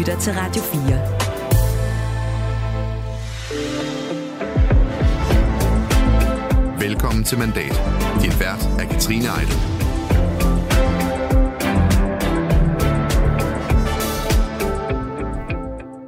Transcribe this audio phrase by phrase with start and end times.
[0.00, 0.80] lytter til Radio 4.
[6.88, 7.80] Velkommen til Mandat.
[8.22, 9.54] Din vært er Katrine Eidel.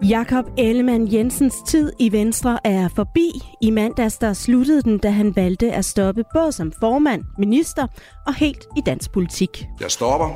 [0.09, 3.43] Jakob Ellemann Jensens tid i Venstre er forbi.
[3.61, 7.87] I mandags der sluttede den, da han valgte at stoppe både som formand, minister
[8.27, 9.67] og helt i dansk politik.
[9.81, 10.29] Jeg stopper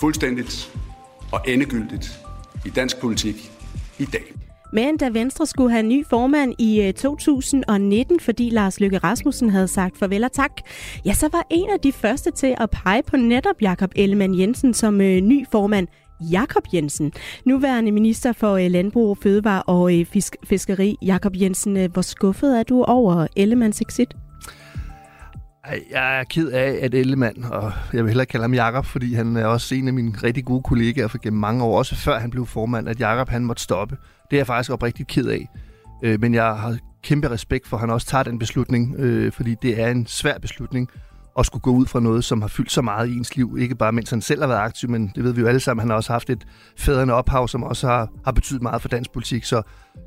[0.00, 0.72] fuldstændigt
[1.32, 2.25] og endegyldigt
[2.66, 3.52] i dansk politik
[3.98, 4.22] i dag.
[4.72, 9.50] Men da Venstre skulle have en ny formand i øh, 2019, fordi Lars Løkke Rasmussen
[9.50, 10.50] havde sagt farvel og tak,
[11.04, 14.74] ja, så var en af de første til at pege på netop Jakob Ellemann Jensen
[14.74, 15.88] som øh, ny formand
[16.32, 17.12] Jakob Jensen,
[17.44, 20.96] nuværende minister for øh, Landbrug, Fødevare og øh, Fisk- Fiskeri.
[21.02, 24.14] Jakob Jensen, hvor skuffet er du over Ellemanns exit?
[25.90, 29.36] Jeg er ked af, at Ellemann, og jeg vil hellere kalde ham Jakob, fordi han
[29.36, 32.30] er også en af mine rigtig gode kollegaer for gennem mange år, også før han
[32.30, 33.96] blev formand, at Jakob han måtte stoppe.
[34.30, 35.48] Det er jeg faktisk oprigtigt ked af.
[36.02, 39.54] Øh, men jeg har kæmpe respekt for, at han også tager den beslutning, øh, fordi
[39.62, 40.88] det er en svær beslutning
[41.38, 43.56] at skulle gå ud fra noget, som har fyldt så meget i ens liv.
[43.60, 45.80] Ikke bare mens han selv har været aktiv, men det ved vi jo alle sammen.
[45.80, 46.46] Han har også haft et
[46.78, 49.44] fædrende ophav, som også har, har betydet meget for dansk politik.
[49.44, 49.62] Så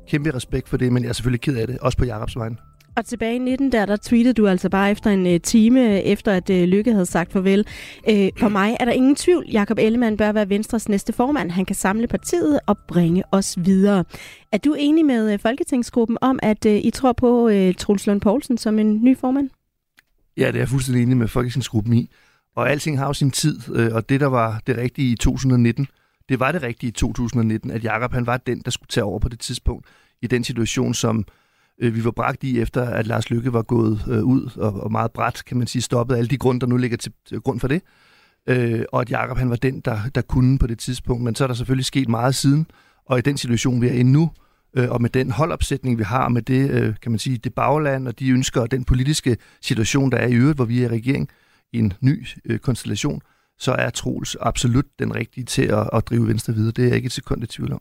[0.08, 2.56] kæmpe respekt for det, men jeg er selvfølgelig ked af det, også på Jakobs vegne.
[3.00, 5.98] Og tilbage i 19, der, der tweetede du altså bare efter en øh, time, øh,
[5.98, 7.66] efter at øh, Lykke havde sagt farvel.
[8.08, 11.50] Øh, for mig er der ingen tvivl, Jakob Ellemann bør være Venstres næste formand.
[11.50, 14.04] Han kan samle partiet og bringe os videre.
[14.52, 19.04] Er du enig med Folketingsgruppen om, at I tror på Truls Lund Poulsen som en
[19.04, 19.50] ny formand?
[20.36, 22.10] Ja, det er jeg fuldstændig enig med Folketingsgruppen i.
[22.56, 25.86] Og alting har jo sin tid, og det, der var det rigtige i 2019,
[26.28, 29.18] det var det rigtige i 2019, at Jakob han var den, der skulle tage over
[29.18, 29.86] på det tidspunkt
[30.22, 31.24] i den situation, som
[31.80, 34.92] øh, vi var bragt i, efter at Lars Lykke var gået øh, ud og, og
[34.92, 37.60] meget bræt, kan man sige, stoppet alle de grunde, der nu ligger til, til grund
[37.60, 37.82] for det.
[38.46, 41.24] Øh, og at Jakob han var den, der, der kunne på det tidspunkt.
[41.24, 42.66] Men så er der selvfølgelig sket meget siden,
[43.06, 44.30] og i den situation, vi er i nu,
[44.76, 48.08] øh, og med den holdopsætning, vi har, med det, øh, kan man sige, det bagland
[48.08, 50.88] og de ønsker og den politiske situation, der er i øvrigt, hvor vi er i
[50.88, 51.28] regering
[51.72, 53.22] i en ny øh, konstellation,
[53.58, 56.72] så er Troels absolut den rigtige til at, at drive Venstre videre.
[56.72, 57.80] Det er jeg ikke et sekund i tvivl om.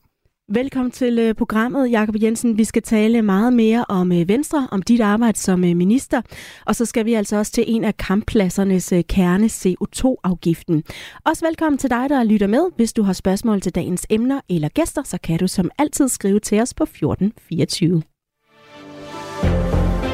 [0.52, 2.58] Velkommen til øh, programmet, Jakob Jensen.
[2.58, 6.22] Vi skal tale meget mere om øh, Venstre, om dit arbejde som øh, minister,
[6.66, 10.84] og så skal vi altså også til en af kamppladsernes kerne, CO2-afgiften.
[11.26, 12.66] Også velkommen til dig, der lytter med.
[12.76, 16.40] Hvis du har spørgsmål til dagens emner eller gæster, så kan du som altid skrive
[16.40, 18.02] til os på 1424.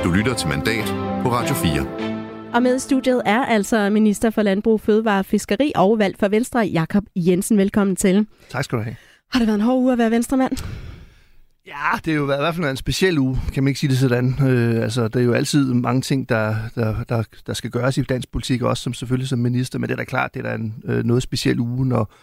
[0.03, 0.85] Du lytter til Mandat
[1.23, 2.53] på Radio 4.
[2.53, 6.27] Og med i studiet er altså minister for Landbrug, Fødevare og Fiskeri og valg for
[6.27, 7.57] Venstre, Jakob Jensen.
[7.57, 8.27] Velkommen til.
[8.49, 8.95] Tak skal du have.
[9.31, 10.57] Har det været en hård uge at være venstremand?
[11.67, 13.97] Ja, det er jo i hvert fald en speciel uge, kan man ikke sige det
[13.97, 14.47] sådan.
[14.47, 18.01] Øh, altså, der er jo altid mange ting, der, der, der, der skal gøres i
[18.01, 20.55] dansk politik, også som selvfølgelig som minister, men det er da klart, det er da
[20.55, 22.13] en, øh, noget speciel uge, når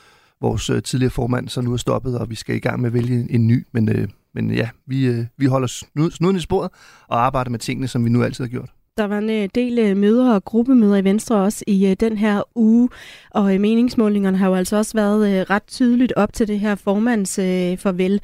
[0.41, 2.95] vores øh, tidligere formand så nu er stoppet, og vi skal i gang med at
[2.95, 3.67] vælge en, en ny.
[3.73, 6.71] Men, øh, men ja, vi, øh, vi holder snuden i sporet
[7.09, 8.71] og arbejder med tingene, som vi nu altid har gjort.
[8.97, 12.19] Der var en øh, del øh, møder og gruppemøder i Venstre også i øh, den
[12.19, 12.89] her uge,
[13.31, 17.37] og meningsmålingerne har jo altså også været ret tydeligt op til det her formands
[17.83, 18.21] farvel.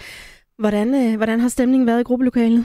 [0.59, 2.65] Hvordan, hvordan har stemningen været i gruppelokalet?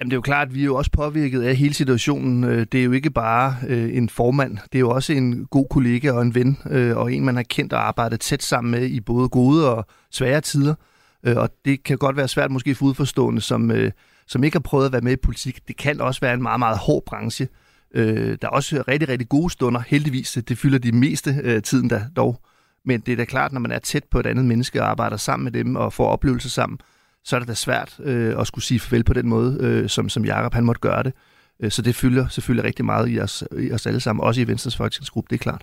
[0.00, 2.42] Jamen det er jo klart, at vi er jo også påvirket af hele situationen.
[2.42, 6.22] Det er jo ikke bare en formand, det er jo også en god kollega og
[6.22, 6.58] en ven,
[6.96, 10.40] og en man har kendt og arbejdet tæt sammen med i både gode og svære
[10.40, 10.74] tider.
[11.22, 13.70] Og det kan godt være svært måske for udforstående, som
[14.26, 16.58] som ikke har prøvet at være med i politik, det kan også være en meget,
[16.58, 17.48] meget hård branche.
[17.94, 20.38] Øh, der er også rigtig, rigtig gode stunder, heldigvis.
[20.48, 22.40] Det fylder de meste øh, tiden der dog.
[22.84, 25.16] Men det er da klart, når man er tæt på et andet menneske og arbejder
[25.16, 26.78] sammen med dem og får oplevelser sammen,
[27.24, 30.08] så er det da svært øh, at skulle sige farvel på den måde, øh, som,
[30.08, 31.12] som Jacob han måtte gøre det.
[31.60, 34.46] Øh, så det fylder selvfølgelig rigtig meget i os, i os alle sammen, også i
[34.46, 35.62] Venstres folketingsgruppe, det er klart.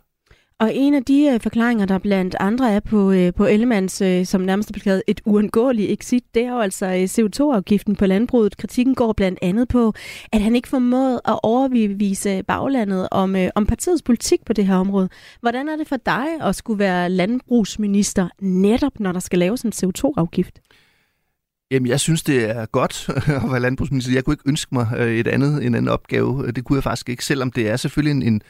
[0.60, 4.26] Og en af de øh, forklaringer, der blandt andre er på, øh, på Ellemands, øh,
[4.26, 8.58] som nærmest er blevet et uundgåeligt exit, det er jo altså øh, CO2-afgiften på landbruget.
[8.58, 9.94] Kritikken går blandt andet på,
[10.32, 14.76] at han ikke formåede at overbevise baglandet om, øh, om partiets politik på det her
[14.76, 15.10] område.
[15.42, 19.72] Hvordan er det for dig at skulle være landbrugsminister netop, når der skal laves en
[19.76, 20.60] CO2-afgift?
[21.72, 23.10] Jamen, jeg synes, det er godt
[23.44, 24.14] at være landbrugsminister.
[24.14, 26.52] Jeg kunne ikke ønske mig øh, et andet, en anden opgave.
[26.52, 28.42] Det kunne jeg faktisk ikke, selvom det er selvfølgelig en, en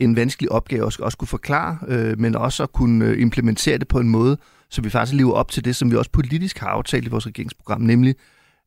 [0.00, 3.88] en vanskelig opgave at også kunne forklare, øh, men også at kunne øh, implementere det
[3.88, 4.36] på en måde,
[4.70, 7.26] så vi faktisk lever op til det, som vi også politisk har aftalt i vores
[7.26, 8.14] regeringsprogram, nemlig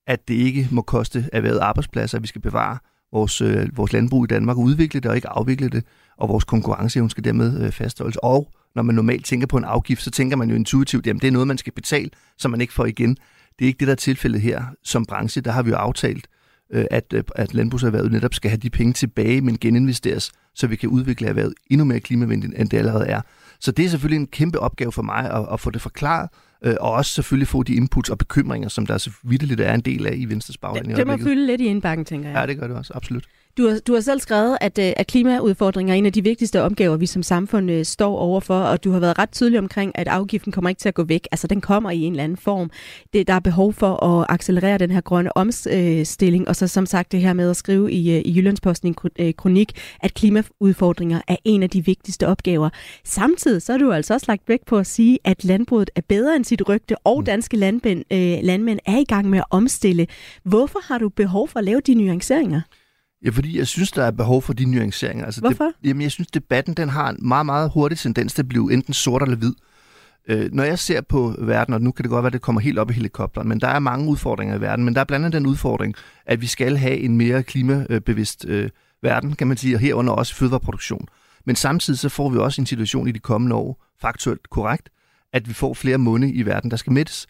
[0.07, 2.77] at det ikke må koste erhvervet arbejdspladser, at vi skal bevare
[3.11, 5.83] vores, øh, vores landbrug i Danmark, udvikle det og ikke afvikle det,
[6.17, 8.17] og vores konkurrenceevne skal dermed øh, fastholdes.
[8.23, 11.27] Og når man normalt tænker på en afgift, så tænker man jo intuitivt, at det
[11.27, 13.17] er noget, man skal betale, som man ikke får igen.
[13.59, 14.63] Det er ikke det, der er tilfældet her.
[14.83, 16.27] Som branche, der har vi jo aftalt,
[16.75, 20.75] Øh, at, øh, at landbrugserhvervet netop skal have de penge tilbage, men geninvesteres så vi
[20.75, 23.21] kan udvikle erhvervet endnu mere klimavenligt, end det allerede er.
[23.59, 26.29] Så det er selvfølgelig en kæmpe opgave for mig at, at få det forklaret,
[26.61, 29.81] øh, og også selvfølgelig få de inputs og bekymringer, som der så vidt er en
[29.81, 30.87] del af i Venstres bagland.
[30.87, 32.39] Det, det må fylde lidt i indbakken, tænker jeg.
[32.39, 33.23] Ja, det gør det også, absolut.
[33.57, 36.61] Du har, du har selv skrevet, at, øh, at klimaudfordringer er en af de vigtigste
[36.61, 40.07] opgaver, vi som samfund øh, står overfor, og du har været ret tydelig omkring, at
[40.07, 41.27] afgiften kommer ikke til at gå væk.
[41.31, 42.69] Altså, den kommer i en eller anden form.
[43.13, 47.11] Det, der er behov for at accelerere den her grønne omstilling, og så som sagt
[47.11, 51.63] det her med at skrive i, øh, i Jyllandsposten en kronik, at klimaudfordringer er en
[51.63, 52.69] af de vigtigste opgaver.
[53.03, 56.35] Samtidig så har du altså også lagt vægt på at sige, at landbruget er bedre
[56.35, 57.25] end sit rygte, og mm.
[57.25, 60.07] danske landmænd, øh, landmænd er i gang med at omstille.
[60.43, 62.61] Hvorfor har du behov for at lave de nuanceringer?
[63.25, 65.25] Ja, fordi jeg synes, der er behov for de nuanceringer.
[65.25, 65.65] Altså, Hvorfor?
[65.65, 68.73] Det, jamen, jeg synes, debatten den har en meget, meget hurtig tendens til at blive
[68.73, 69.53] enten sort eller hvid.
[70.29, 72.61] Øh, når jeg ser på verden, og nu kan det godt være, at det kommer
[72.61, 75.25] helt op i helikopteren, men der er mange udfordringer i verden, men der er blandt
[75.25, 75.95] andet den udfordring,
[76.25, 78.69] at vi skal have en mere klimabevidst øh,
[79.03, 81.07] verden, kan man sige, og herunder også fødevareproduktion.
[81.45, 84.89] Men samtidig så får vi også en situation i de kommende år, faktuelt korrekt,
[85.35, 87.27] at vi får flere munde i verden, der skal mættes.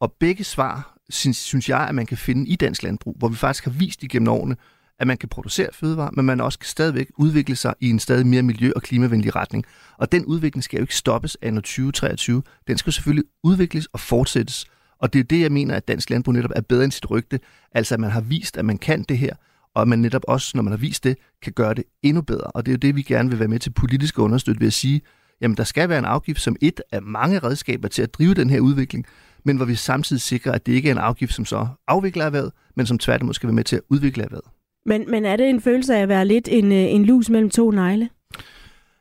[0.00, 3.36] Og begge svar, synes, synes jeg, at man kan finde i dansk landbrug, hvor vi
[3.36, 4.56] faktisk har vist igennem årene,
[4.98, 8.26] at man kan producere fødevarer, men man også kan stadigvæk udvikle sig i en stadig
[8.26, 9.64] mere miljø- og klimavenlig retning.
[9.96, 12.42] Og den udvikling skal jo ikke stoppes af 2023.
[12.68, 14.66] Den skal selvfølgelig udvikles og fortsættes.
[14.98, 17.40] Og det er det, jeg mener, at dansk landbrug netop er bedre end sit rygte.
[17.72, 19.34] Altså, at man har vist, at man kan det her,
[19.74, 22.46] og at man netop også, når man har vist det, kan gøre det endnu bedre.
[22.46, 24.66] Og det er jo det, vi gerne vil være med til politisk at understøtte ved
[24.66, 25.00] at sige,
[25.40, 28.50] jamen der skal være en afgift som et af mange redskaber til at drive den
[28.50, 29.06] her udvikling,
[29.44, 32.52] men hvor vi samtidig sikrer, at det ikke er en afgift, som så afvikler erhvervet,
[32.76, 34.46] men som tværtimod skal være med til at udvikle erhvervet.
[34.86, 37.50] Men, men er det en følelse af at være lidt en, øh, en lus mellem
[37.50, 38.08] to negle?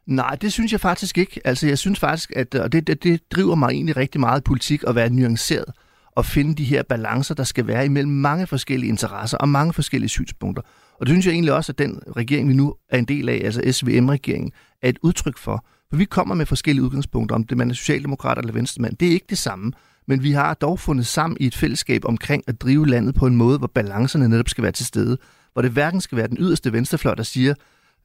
[0.05, 1.41] Nej, det synes jeg faktisk ikke.
[1.45, 4.43] Altså, jeg synes faktisk, at og det, det, det driver mig egentlig rigtig meget i
[4.43, 5.73] politik at være nuanceret
[6.17, 10.09] at finde de her balancer, der skal være imellem mange forskellige interesser og mange forskellige
[10.09, 10.63] synspunkter.
[10.99, 13.41] Og det synes jeg egentlig også, at den regering, vi nu er en del af,
[13.43, 15.65] altså SVM-regeringen, er et udtryk for.
[15.89, 18.97] For vi kommer med forskellige udgangspunkter, om det man er socialdemokrat eller venstremand.
[18.97, 19.71] Det er ikke det samme.
[20.07, 23.35] Men vi har dog fundet sammen i et fællesskab omkring at drive landet på en
[23.35, 25.17] måde, hvor balancerne netop skal være til stede
[25.57, 27.53] hvor det hverken skal være den yderste venstrefløj, der siger,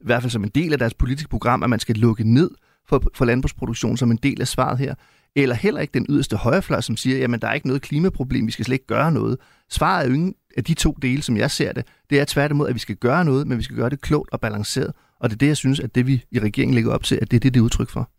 [0.01, 2.49] i hvert fald som en del af deres politiske program, at man skal lukke ned
[2.85, 4.95] for, for landbrugsproduktion som en del af svaret her,
[5.35, 8.51] eller heller ikke den yderste højrefløj, som siger, jamen der er ikke noget klimaproblem, vi
[8.51, 9.37] skal slet ikke gøre noget.
[9.69, 11.85] Svaret er jo ingen af de to dele, som jeg ser det.
[12.09, 14.41] Det er tværtimod, at vi skal gøre noget, men vi skal gøre det klogt og
[14.41, 14.91] balanceret.
[15.19, 17.31] Og det er det, jeg synes, at det vi i regeringen lægger op til, at
[17.31, 18.09] det er det, det er udtryk for.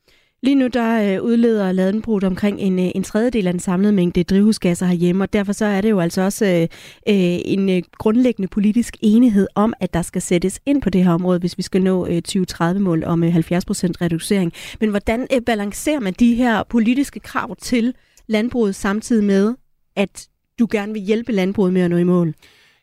[0.44, 4.24] Lige nu der øh, udleder landbruget omkring en, øh, en tredjedel af den samlede mængde
[4.24, 6.62] drivhusgasser herhjemme, og derfor så er det jo altså også øh,
[7.08, 11.38] øh en grundlæggende politisk enighed om, at der skal sættes ind på det her område,
[11.38, 13.40] hvis vi skal nå øh, 2030-mål om øh, 70%
[14.00, 14.52] reducering.
[14.80, 17.94] Men hvordan øh, balancerer man de her politiske krav til
[18.26, 19.54] landbruget samtidig med,
[19.96, 22.34] at du gerne vil hjælpe landbruget med at nå i mål?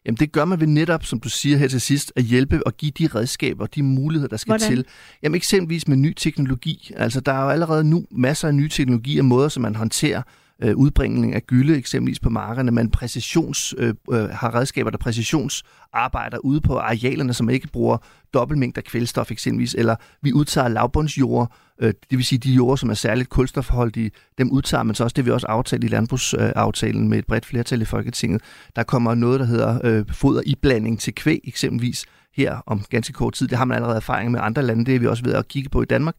[0.06, 2.78] Jamen det gør man ved netop, som du siger her til sidst, at hjælpe og
[2.78, 4.68] give de redskaber, de muligheder, der skal Hvordan?
[4.70, 4.86] til.
[5.24, 6.92] Jamen eksempelvis med ny teknologi.
[6.96, 10.22] Altså der er jo allerede nu masser af nye teknologier og måder, som man håndterer
[10.62, 12.72] øh, udbringning af gylde eksempelvis på markerne.
[12.72, 17.98] Man præcisions, øh, øh, har redskaber, der præcisionsarbejder ude på arealerne, som ikke bruger
[18.34, 22.94] dobbeltmængder kvælstof eksempelvis, eller vi udtager lavbundsjord, øh, det vil sige de jord, som er
[22.94, 27.26] særligt kulstofholdige, dem udtager man så også, det vi også aftalt i landbrugsaftalen med et
[27.26, 28.42] bredt flertal i Folketinget.
[28.76, 32.06] Der kommer noget, der hedder øh, foderiblanding til kvæg eksempelvis
[32.36, 33.48] her om ganske kort tid.
[33.48, 35.70] Det har man allerede erfaring med andre lande, det er vi også ved at kigge
[35.70, 36.16] på i Danmark.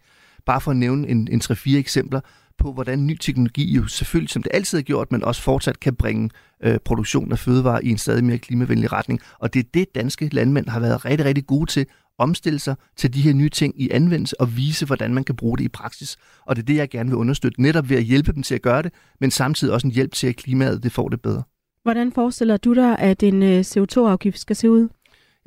[0.46, 2.20] Bare for at nævne en, en 3-4 eksempler,
[2.58, 5.94] på, hvordan ny teknologi jo selvfølgelig, som det altid har gjort, men også fortsat kan
[5.94, 6.30] bringe
[6.64, 9.20] øh, produktion af fødevarer i en stadig mere klimavenlig retning.
[9.38, 11.86] Og det er det, danske landmænd har været rigtig, rigtig gode til,
[12.18, 15.58] omstille sig til de her nye ting i anvendelse og vise, hvordan man kan bruge
[15.58, 16.16] det i praksis.
[16.46, 18.62] Og det er det, jeg gerne vil understøtte, netop ved at hjælpe dem til at
[18.62, 21.42] gøre det, men samtidig også en hjælp til, at klimaet det får det bedre.
[21.82, 24.88] Hvordan forestiller du dig, at en øh, CO2-afgift skal se ud?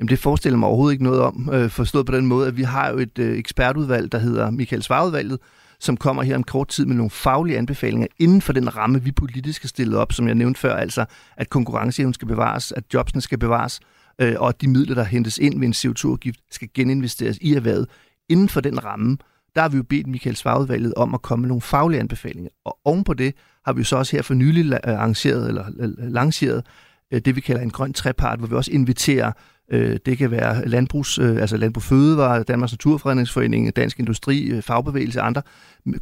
[0.00, 2.62] Jamen det forestiller mig overhovedet ikke noget om, øh, forstået på den måde, at vi
[2.62, 5.38] har jo et øh, ekspertudvalg, der hedder Michael Svarudvalget,
[5.80, 9.12] som kommer her om kort tid med nogle faglige anbefalinger inden for den ramme, vi
[9.12, 11.04] politisk har stillet op, som jeg nævnte før, altså
[11.36, 13.80] at konkurrenceevnen skal bevares, at jobsene skal bevares,
[14.18, 17.86] øh, og at de midler, der hentes ind ved en CO2-afgift, skal geninvesteres i erhvervet.
[18.28, 19.18] Inden for den ramme,
[19.54, 22.50] der har vi jo bedt Michael Svagudvalget om at komme med nogle faglige anbefalinger.
[22.64, 25.64] Og ovenpå det har vi jo så også her for nylig øh, arrangeret eller
[25.98, 26.66] lanceret
[27.12, 29.32] øh, det, vi kalder en grøn trepart, hvor vi også inviterer
[29.72, 35.20] Øh, det kan være landbrugs, øh, altså Landbrug Fødevare, Danmarks Naturfredningsforening, Dansk Industri, øh, fagbevægelse
[35.20, 35.42] og andre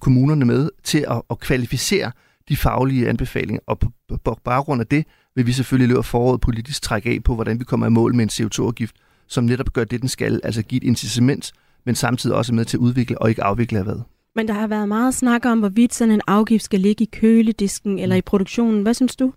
[0.00, 2.12] kommunerne med til at, at kvalificere
[2.48, 3.60] de faglige anbefalinger.
[3.66, 3.88] Og på,
[4.24, 5.04] på baggrund af det
[5.36, 8.22] vil vi selvfølgelig løbe foråret politisk trække af på, hvordan vi kommer i mål med
[8.22, 8.96] en CO2-afgift,
[9.28, 11.52] som netop gør det, den skal, altså give et incitament,
[11.86, 14.00] men samtidig også med til at udvikle og ikke afvikle hvad.
[14.36, 17.98] Men der har været meget snak om, hvorvidt sådan en afgift skal ligge i køledisken
[17.98, 18.82] eller i produktionen.
[18.82, 19.32] Hvad synes du?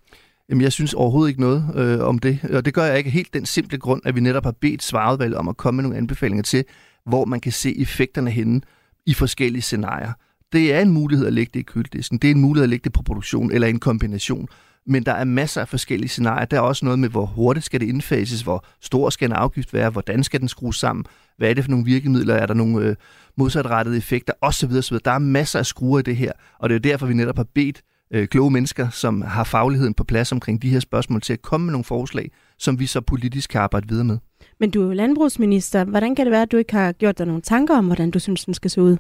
[0.50, 3.34] Jamen, jeg synes overhovedet ikke noget øh, om det, og det gør jeg ikke helt
[3.34, 6.44] den simple grund, at vi netop har bedt svarudvalget om at komme med nogle anbefalinger
[6.44, 6.64] til,
[7.06, 8.62] hvor man kan se effekterne henne
[9.06, 10.12] i forskellige scenarier.
[10.54, 12.18] Det er en mulighed at lægge det i køledisken.
[12.18, 14.48] Det er en mulighed at lægge det på produktion eller en kombination.
[14.86, 16.46] Men der er masser af forskellige scenarier.
[16.46, 19.74] Der er også noget med, hvor hurtigt skal det indfases, hvor stor skal en afgift
[19.74, 21.06] være, hvordan skal den skrues sammen,
[21.38, 22.96] hvad er det for nogle virkemidler, er der nogle øh,
[23.38, 24.72] modsatrettede effekter osv.
[24.72, 24.98] osv.
[25.06, 27.48] Der er masser af skruer i det her, og det er derfor, vi netop har
[27.56, 31.42] bedt øh, kloge mennesker, som har fagligheden på plads omkring de her spørgsmål, til at
[31.42, 34.18] komme med nogle forslag, som vi så politisk kan arbejde videre med.
[34.60, 35.84] Men du er jo landbrugsminister.
[35.84, 38.20] Hvordan kan det være, at du ikke har gjort dig nogle tanker om, hvordan du
[38.20, 38.98] synes, den skal se ud?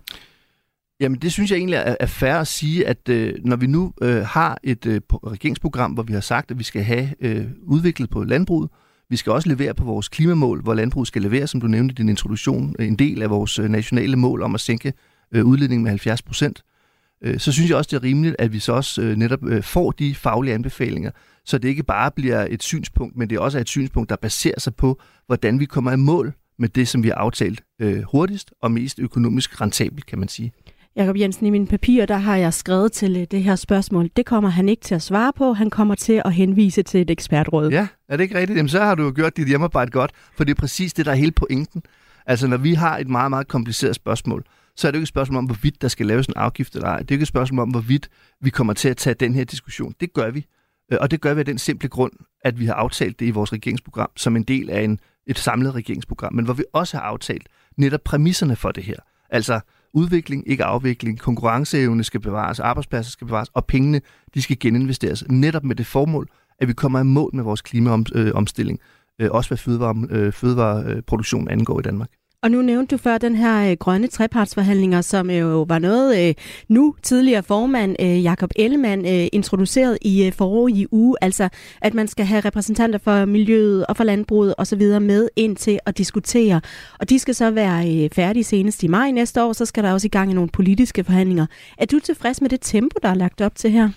[0.99, 3.93] Jamen det synes jeg egentlig er, er fair at sige, at øh, når vi nu
[4.01, 8.09] øh, har et øh, regeringsprogram, hvor vi har sagt, at vi skal have øh, udviklet
[8.09, 8.69] på landbruget,
[9.09, 11.95] vi skal også levere på vores klimamål, hvor landbruget skal levere, som du nævnte i
[11.95, 14.93] din introduktion, en del af vores øh, nationale mål om at sænke
[15.31, 16.59] øh, udledningen med 70 procent.
[16.59, 16.76] Øh,
[17.37, 19.91] så synes jeg også, det er rimeligt, at vi så også øh, netop øh, får
[19.91, 21.11] de faglige anbefalinger,
[21.45, 24.59] så det ikke bare bliver et synspunkt, men det også er et synspunkt, der baserer
[24.59, 28.51] sig på, hvordan vi kommer i mål med det, som vi har aftalt øh, hurtigst
[28.61, 30.51] og mest økonomisk rentabelt, kan man sige.
[30.95, 34.09] Jakob Jensen, i mine papirer, der har jeg skrevet til det her spørgsmål.
[34.15, 35.53] Det kommer han ikke til at svare på.
[35.53, 37.69] Han kommer til at henvise til et ekspertråd.
[37.69, 38.57] Ja, er det ikke rigtigt?
[38.57, 41.11] Jamen, så har du jo gjort dit hjemmearbejde godt, for det er præcis det, der
[41.11, 41.83] er hele pointen.
[42.25, 44.43] Altså, når vi har et meget, meget kompliceret spørgsmål,
[44.77, 46.87] så er det jo ikke et spørgsmål om, hvorvidt der skal laves en afgift eller
[46.87, 46.97] ej.
[46.97, 48.09] Det er jo ikke et spørgsmål om, hvorvidt
[48.41, 49.93] vi kommer til at tage den her diskussion.
[49.99, 50.45] Det gør vi.
[50.91, 53.31] Øh, og det gør vi af den simple grund, at vi har aftalt det i
[53.31, 57.03] vores regeringsprogram som en del af en, et samlet regeringsprogram, men hvor vi også har
[57.03, 58.95] aftalt netop præmisserne for det her.
[59.29, 59.59] Altså
[59.93, 64.01] udvikling, ikke afvikling, konkurrenceevne skal bevares, arbejdspladser skal bevares, og pengene
[64.33, 66.29] de skal geninvesteres netop med det formål,
[66.59, 68.79] at vi kommer i mål med vores klimaomstilling,
[69.21, 72.09] øh, også hvad fødevare, øh, fødevareproduktion angår i Danmark.
[72.43, 76.29] Og nu nævnte du før den her øh, grønne trepartsforhandlinger, som øh, jo var noget
[76.29, 76.35] øh,
[76.69, 81.49] nu tidligere formand øh, Jakob Ellemann øh, introduceret i øh, forrige uge, altså
[81.81, 84.81] at man skal have repræsentanter for miljøet og for landbruget osv.
[85.01, 86.61] med ind til at diskutere.
[86.99, 89.93] Og de skal så være øh, færdige senest i maj næste år, så skal der
[89.93, 91.45] også i gang i nogle politiske forhandlinger.
[91.77, 93.89] Er du tilfreds med det tempo, der er lagt op til her?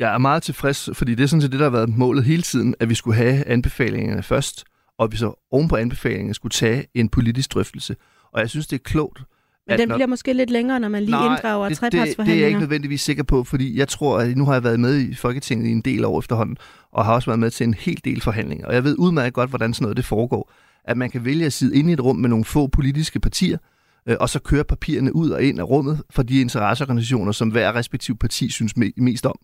[0.00, 2.42] Jeg er meget tilfreds, fordi det er sådan set det, der har været målet hele
[2.42, 4.64] tiden, at vi skulle have anbefalingerne først,
[5.00, 7.96] og vi så oven på anbefalingen skulle tage en politisk drøftelse.
[8.32, 9.22] Og jeg synes, det er klogt.
[9.66, 9.96] Men den når...
[9.96, 12.24] bliver måske lidt længere, når man lige Nej, inddrager det, trepartsforhandlinger.
[12.24, 14.64] Det, det er jeg ikke nødvendigvis sikker på, fordi jeg tror, at nu har jeg
[14.64, 16.56] været med i Folketinget i en del år efterhånden,
[16.92, 18.66] og har også været med til en hel del forhandlinger.
[18.66, 20.52] Og jeg ved udmærket godt, hvordan sådan noget det foregår.
[20.84, 23.58] At man kan vælge at sidde inde i et rum med nogle få politiske partier,
[24.06, 27.74] øh, og så køre papirerne ud og ind af rummet for de interesseorganisationer, som hver
[27.74, 29.36] respektiv parti synes mest om.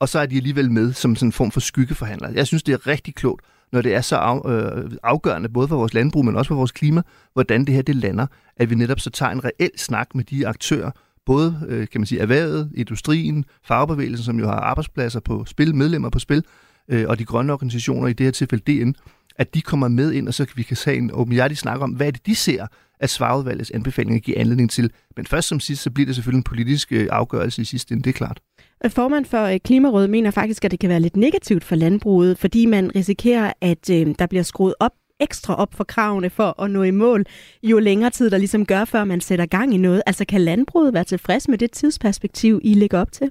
[0.00, 2.30] Og så er de alligevel med som sådan en form for skyggeforhandler.
[2.30, 5.76] Jeg synes, det er rigtig klogt når det er så af, øh, afgørende, både for
[5.76, 9.00] vores landbrug, men også for vores klima, hvordan det her det lander, at vi netop
[9.00, 10.90] så tager en reel snak med de aktører,
[11.26, 16.10] både øh, kan man sige, erhvervet, industrien, fagbevægelsen, som jo har arbejdspladser på spil, medlemmer
[16.10, 16.44] på spil,
[16.88, 18.94] øh, og de grønne organisationer, i det her tilfælde DN,
[19.36, 21.90] at de kommer med ind, og så kan vi kan tage en åbenhjertig snak om,
[21.90, 22.66] hvad er det, de ser,
[23.00, 24.90] at svarudvalgets anbefalinger giver anledning til.
[25.16, 28.04] Men først som sidst, så bliver det selvfølgelig en politisk øh, afgørelse i sidste ende,
[28.04, 28.40] det er klart.
[28.88, 32.66] Formand for øh, Klimarådet mener faktisk, at det kan være lidt negativt for landbruget, fordi
[32.66, 36.82] man risikerer, at øh, der bliver skruet op ekstra op for kravene for at nå
[36.82, 37.24] i mål,
[37.62, 40.02] jo længere tid der ligesom gør, før man sætter gang i noget.
[40.06, 43.30] Altså kan landbruget være tilfreds med det tidsperspektiv, I lægger op til?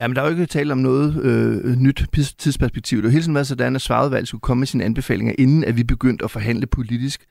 [0.00, 2.06] Jamen, der er jo ikke tale om noget øh, nyt
[2.38, 2.98] tidsperspektiv.
[2.98, 5.64] Det er jo hele tiden været sådan, at svarudvalget skulle komme med sine anbefalinger, inden
[5.64, 7.26] at vi begyndte at forhandle politisk.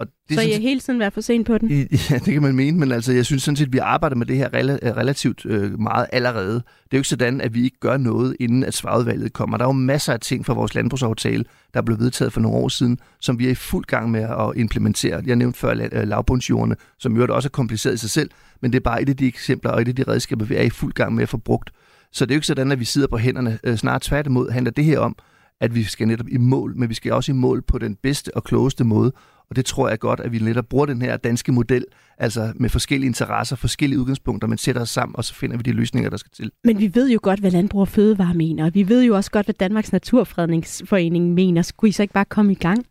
[0.00, 1.70] Og det så har hele tiden været for sent på den?
[2.10, 4.26] Ja, det kan man mene, men altså, jeg synes sådan set, at vi arbejder med
[4.26, 4.48] det her
[4.96, 6.54] relativt øh, meget allerede.
[6.54, 9.56] Det er jo ikke sådan, at vi ikke gør noget, inden at svarudvalget kommer.
[9.56, 12.68] Der er jo masser af ting fra vores landbrugsaftale, der blev vedtaget for nogle år
[12.68, 15.22] siden, som vi er i fuld gang med at implementere.
[15.26, 18.76] Jeg nævnte før øh, lavbundsjordene, som jo også er kompliceret i sig selv, men det
[18.76, 20.92] er bare et af de eksempler og et af de redskaber, vi er i fuld
[20.92, 21.70] gang med at få brugt.
[22.12, 23.58] Så det er jo ikke sådan, at vi sidder på hænderne.
[23.64, 25.16] Øh, snart tværtimod handler det her om,
[25.64, 28.36] at vi skal netop i mål, men vi skal også i mål på den bedste
[28.36, 29.12] og klogeste måde.
[29.50, 31.84] Og det tror jeg godt, at vi netop bruger den her danske model,
[32.18, 35.72] altså med forskellige interesser, forskellige udgangspunkter, men sætter os sammen, og så finder vi de
[35.72, 36.50] løsninger, der skal til.
[36.64, 39.30] Men vi ved jo godt, hvad Landbrug og Fødevare mener, og vi ved jo også
[39.30, 41.62] godt, hvad Danmarks Naturfredningsforening mener.
[41.62, 42.86] Skulle I så ikke bare komme i gang?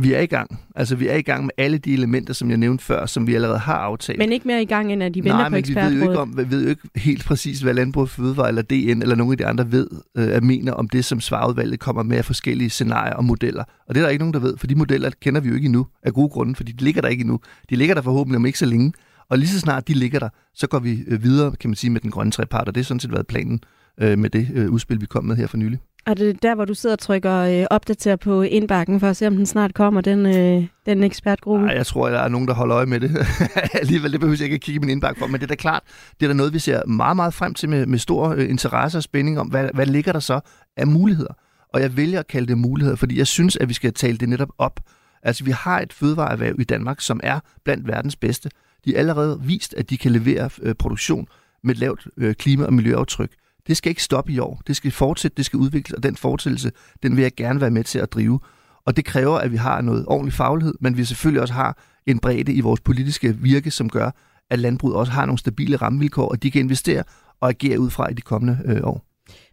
[0.00, 0.60] Vi er i gang.
[0.74, 3.34] Altså, vi er i gang med alle de elementer, som jeg nævnte før, som vi
[3.34, 4.18] allerede har aftalt.
[4.18, 5.98] Men ikke mere i gang, end at de venter Nej, på ekspertrådet?
[5.98, 8.08] Nej, men vi ved jo, ikke om, vi ved jo ikke helt præcis, hvad Landbrug
[8.08, 11.80] Fødevare eller DN eller nogle af de andre ved, øh, mener om det, som svarudvalget
[11.80, 13.64] kommer med af forskellige scenarier og modeller.
[13.88, 15.66] Og det er der ikke nogen, der ved, for de modeller kender vi jo ikke
[15.66, 17.40] endnu af gode grunde, fordi de ligger der ikke endnu.
[17.70, 18.92] De ligger der forhåbentlig om ikke så længe.
[19.30, 21.90] Og lige så snart de ligger der, så går vi øh, videre, kan man sige,
[21.90, 23.60] med den grønne trepart, og det har sådan set været planen
[24.00, 25.78] øh, med det øh, udspil, vi kom med her for nylig.
[26.06, 29.26] Er det der, hvor du sidder og trykker øh, opdater på indbakken for at se,
[29.26, 31.66] om den snart kommer, den, øh, den ekspertgruppe?
[31.66, 33.26] Nej, jeg tror, der er nogen, der holder øje med det.
[33.80, 35.54] Alligevel, det behøver jeg ikke at kigge i min indbakke for, men det er da
[35.54, 35.82] klart,
[36.20, 38.98] det er da noget, vi ser meget, meget frem til med, med stor øh, interesse
[38.98, 40.40] og spænding om, hvad, hvad ligger der så
[40.76, 41.32] af muligheder?
[41.74, 44.28] Og jeg vælger at kalde det muligheder, fordi jeg synes, at vi skal tale det
[44.28, 44.80] netop op.
[45.22, 48.50] Altså, vi har et fødevareerhverv i Danmark, som er blandt verdens bedste.
[48.84, 51.26] De har allerede vist, at de kan levere øh, produktion
[51.64, 53.30] med et lavt øh, klima- og miljøaftryk.
[53.66, 54.62] Det skal ikke stoppe i år.
[54.66, 57.84] Det skal fortsætte, det skal udvikles, og den fortsættelse, den vil jeg gerne være med
[57.84, 58.40] til at drive.
[58.86, 62.18] Og det kræver, at vi har noget ordentlig faglighed, men vi selvfølgelig også har en
[62.18, 64.10] bredde i vores politiske virke, som gør,
[64.50, 67.04] at landbruget også har nogle stabile rammevilkår, og de kan investere
[67.40, 69.04] og agere ud fra i de kommende øh, år.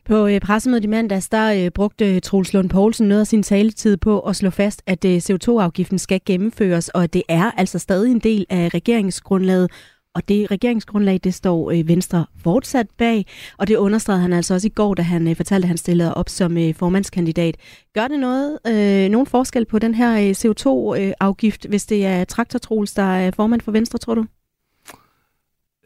[0.05, 3.97] På øh, pressemødet i mandags, der øh, brugte Troels Lund Poulsen noget af sin taletid
[3.97, 8.11] på at slå fast, at øh, CO2-afgiften skal gennemføres, og at det er altså stadig
[8.11, 9.71] en del af regeringsgrundlaget.
[10.15, 13.25] Og det regeringsgrundlag, det står øh, Venstre fortsat bag,
[13.57, 16.13] og det understregede han altså også i går, da han øh, fortalte, at han stillede
[16.13, 17.57] op som øh, formandskandidat.
[17.93, 22.23] Gør det noget, øh, nogen forskel på den her øh, CO2-afgift, øh, hvis det er
[22.23, 24.25] Traktortrols, der er formand for Venstre, tror du?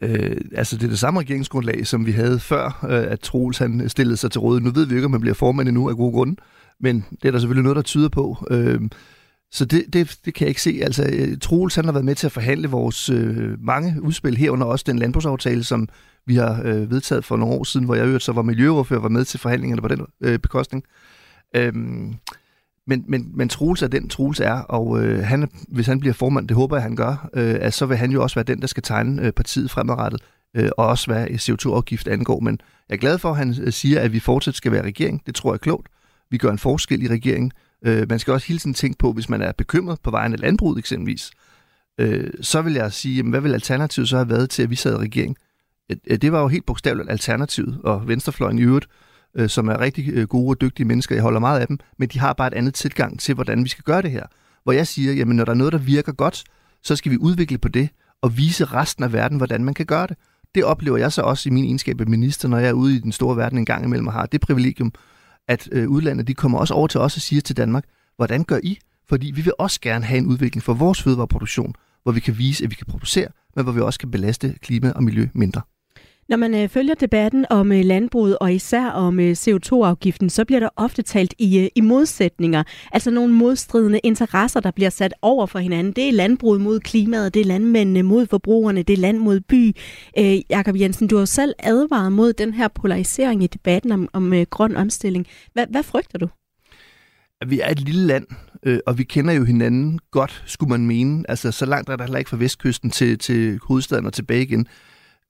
[0.02, 3.88] Øh, altså det er det samme regeringsgrundlag, som vi havde før, øh, at Troels han
[3.88, 4.60] stillede sig til råd.
[4.60, 6.36] Nu ved vi ikke, om man bliver formand endnu af gode grunde,
[6.80, 8.46] men det er der selvfølgelig noget, der tyder på.
[8.50, 8.80] Øh,
[9.54, 10.80] så det, det, det kan jeg ikke se.
[10.82, 14.66] Altså, øh, Troels han har været med til at forhandle vores øh, mange udspil herunder
[14.66, 15.88] også den landbrugsaftale, som
[16.26, 19.08] vi har øh, vedtaget for nogle år siden, hvor jeg øvrigt så var miljøordfører var
[19.08, 20.84] med til forhandlingerne på den øh, bekostning.
[21.56, 22.14] Øhm,
[22.86, 26.48] men, men, men Troels er den, Troels er, og øh, han, hvis han bliver formand,
[26.48, 28.66] det håber jeg, han gør, øh, at så vil han jo også være den, der
[28.66, 30.20] skal tegne øh, partiet fremadrettet,
[30.56, 32.40] øh, og også hvad CO2-afgift angår.
[32.40, 35.22] Men jeg er glad for, at han øh, siger, at vi fortsat skal være regering.
[35.26, 35.88] Det tror jeg er klogt.
[36.30, 37.52] Vi gør en forskel i regeringen.
[37.84, 40.40] Øh, man skal også hele tiden tænke på, hvis man er bekymret på vejen af
[40.40, 41.30] landbruget eksempelvis,
[42.00, 44.76] øh, så vil jeg sige, jamen, hvad vil alternativet så have været til, at vi
[44.76, 45.36] sad i regering?
[45.90, 48.86] Øh, det var jo helt bogstaveligt alternativet, og venstrefløjen i øvrigt,
[49.36, 51.14] øh, som er rigtig øh, gode og dygtige mennesker.
[51.14, 53.68] Jeg holder meget af dem, men de har bare et andet tilgang til, hvordan vi
[53.68, 54.26] skal gøre det her.
[54.62, 56.44] Hvor jeg siger, jamen når der er noget, der virker godt,
[56.82, 57.88] så skal vi udvikle på det
[58.22, 60.16] og vise resten af verden, hvordan man kan gøre det.
[60.54, 62.98] Det oplever jeg så også i min egenskab af minister, når jeg er ude i
[62.98, 64.92] den store verden en gang imellem og har det privilegium,
[65.48, 67.84] at øh, udlandet de kommer også over til os og siger til Danmark,
[68.16, 68.78] hvordan gør I?
[69.08, 72.64] Fordi vi vil også gerne have en udvikling for vores fødevareproduktion, hvor vi kan vise,
[72.64, 75.60] at vi kan producere, men hvor vi også kan belaste klima og miljø mindre.
[76.28, 80.60] Når man øh, følger debatten om øh, landbruget og især om øh, CO2-afgiften, så bliver
[80.60, 82.62] der ofte talt i, øh, i modsætninger.
[82.92, 85.92] Altså nogle modstridende interesser, der bliver sat over for hinanden.
[85.92, 89.76] Det er landbruget mod klimaet, det er landmændene mod forbrugerne, det er land mod by.
[90.18, 94.08] Øh, Jakob Jensen, du har jo selv advaret mod den her polarisering i debatten om,
[94.12, 95.26] om øh, grøn omstilling.
[95.52, 96.28] Hvad, hvad frygter du?
[97.46, 98.26] Vi er et lille land,
[98.62, 101.24] øh, og vi kender jo hinanden godt, skulle man mene.
[101.28, 104.66] Altså, så langt er der heller ikke fra vestkysten til, til hovedstaden og tilbage igen.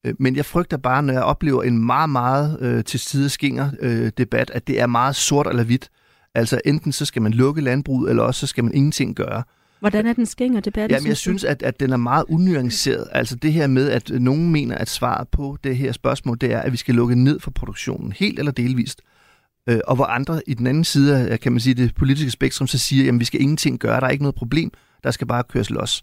[0.05, 3.71] Øh, men jeg frygter bare, når jeg oplever en meget, meget øh, til side skinger
[3.81, 5.90] øh, debat, at det er meget sort eller hvidt.
[6.35, 9.43] Altså enten så skal man lukke landbruget, eller også så skal man ingenting gøre.
[9.81, 10.90] Hvordan er den skinger debat?
[10.90, 13.09] Jamen, jeg synes, at, at den er meget unuanceret.
[13.12, 16.61] Altså det her med, at nogen mener, at svaret på det her spørgsmål, det er,
[16.61, 19.01] at vi skal lukke ned for produktionen, helt eller delvist.
[19.69, 22.67] Øh, og hvor andre i den anden side af, kan man sige, det politiske spektrum,
[22.67, 24.71] så siger, at vi skal ingenting gøre, der er ikke noget problem,
[25.05, 26.03] der skal bare køres los.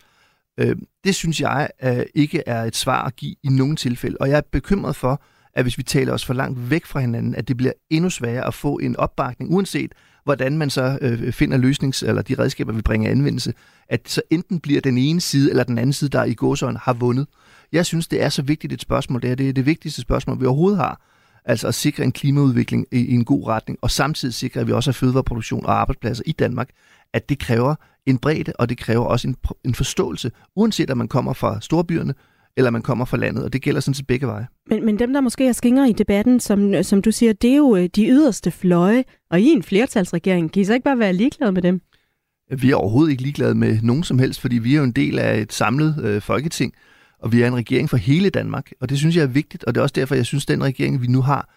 [0.57, 4.29] Øh, det synes jeg øh, ikke er et svar at give i nogen tilfælde, og
[4.29, 5.21] jeg er bekymret for,
[5.53, 8.47] at hvis vi taler os for langt væk fra hinanden, at det bliver endnu sværere
[8.47, 9.91] at få en opbakning, uanset
[10.23, 13.53] hvordan man så øh, finder løsnings- eller de redskaber, vi bringer i anvendelse,
[13.89, 16.93] at så enten bliver den ene side eller den anden side, der i gåsøjne har
[16.93, 17.27] vundet.
[17.71, 19.21] Jeg synes, det er så vigtigt et spørgsmål.
[19.21, 21.01] Det er det, det vigtigste spørgsmål, vi overhovedet har.
[21.45, 24.71] Altså at sikre en klimaudvikling i, i en god retning, og samtidig sikre, at vi
[24.71, 26.69] også har fødevareproduktion og arbejdspladser i Danmark,
[27.13, 31.07] at det kræver en bredde, og det kræver også en, en forståelse, uanset om man
[31.07, 32.13] kommer fra storbyerne,
[32.57, 34.47] eller man kommer fra landet, og det gælder sådan set begge veje.
[34.67, 37.57] Men, men dem, der måske er skinger i debatten, som, som du siger, det er
[37.57, 41.13] jo øh, de yderste fløje, og i en flertalsregering, kan I så ikke bare være
[41.13, 41.81] ligeglade med dem?
[42.57, 45.19] Vi er overhovedet ikke ligeglade med nogen som helst, fordi vi er jo en del
[45.19, 46.73] af et samlet øh, folketing,
[47.19, 49.75] og vi er en regering for hele Danmark, og det synes jeg er vigtigt, og
[49.75, 51.49] det er også derfor, jeg synes, den regering, vi nu har,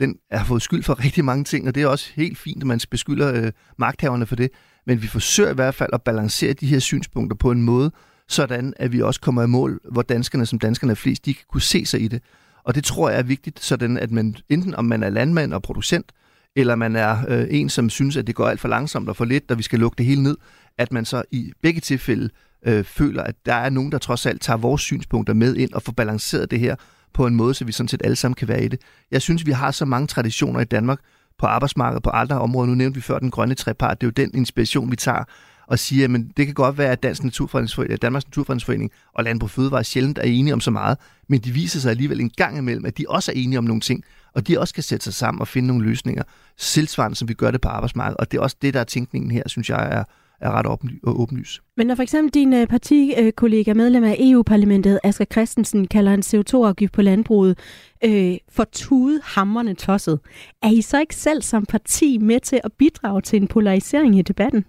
[0.00, 2.66] den har fået skyld for rigtig mange ting, og det er også helt fint, at
[2.66, 4.50] man beskylder øh, magthaverne for det
[4.86, 7.92] men vi forsøger i hvert fald at balancere de her synspunkter på en måde,
[8.28, 11.44] sådan at vi også kommer i mål, hvor danskerne, som danskerne er flest, de kan
[11.48, 12.22] kunne se sig i det.
[12.64, 15.62] Og det tror jeg er vigtigt, sådan at man enten om man er landmand og
[15.62, 16.12] producent,
[16.56, 19.24] eller man er øh, en, som synes, at det går alt for langsomt og for
[19.24, 20.36] lidt, og vi skal lukke det hele ned,
[20.78, 22.30] at man så i begge tilfælde
[22.66, 25.82] øh, føler, at der er nogen, der trods alt tager vores synspunkter med ind og
[25.82, 26.76] får balanceret det her
[27.14, 28.80] på en måde, så vi sådan set alle sammen kan være i det.
[29.10, 31.00] Jeg synes, vi har så mange traditioner i Danmark,
[31.38, 32.68] på arbejdsmarkedet på andre områder.
[32.68, 34.00] Nu nævnte vi før den grønne trepart.
[34.00, 35.24] Det er jo den inspiration, vi tager
[35.66, 39.84] og siger, at det kan godt være, at Dansk Naturfredningsforening, Danmarks Naturfredningsforening og Landbrug Fødevare
[39.84, 42.98] sjældent er enige om så meget, men de viser sig alligevel en gang imellem, at
[42.98, 45.48] de også er enige om nogle ting, og de også kan sætte sig sammen og
[45.48, 46.22] finde nogle løsninger,
[46.56, 48.16] selvsvarende som vi gør det på arbejdsmarkedet.
[48.16, 50.04] Og det er også det, der er tænkningen her, synes jeg er,
[50.42, 50.66] er ret
[51.04, 51.62] åbenlys.
[51.76, 56.92] Men når for eksempel din øh, partikollega, medlem af EU-parlamentet, Asger Christensen, kalder en CO2-afgift
[56.92, 57.58] på landbruget
[58.04, 60.20] øh, for tude hammerne tosset,
[60.62, 64.22] er I så ikke selv som parti med til at bidrage til en polarisering i
[64.22, 64.64] debatten?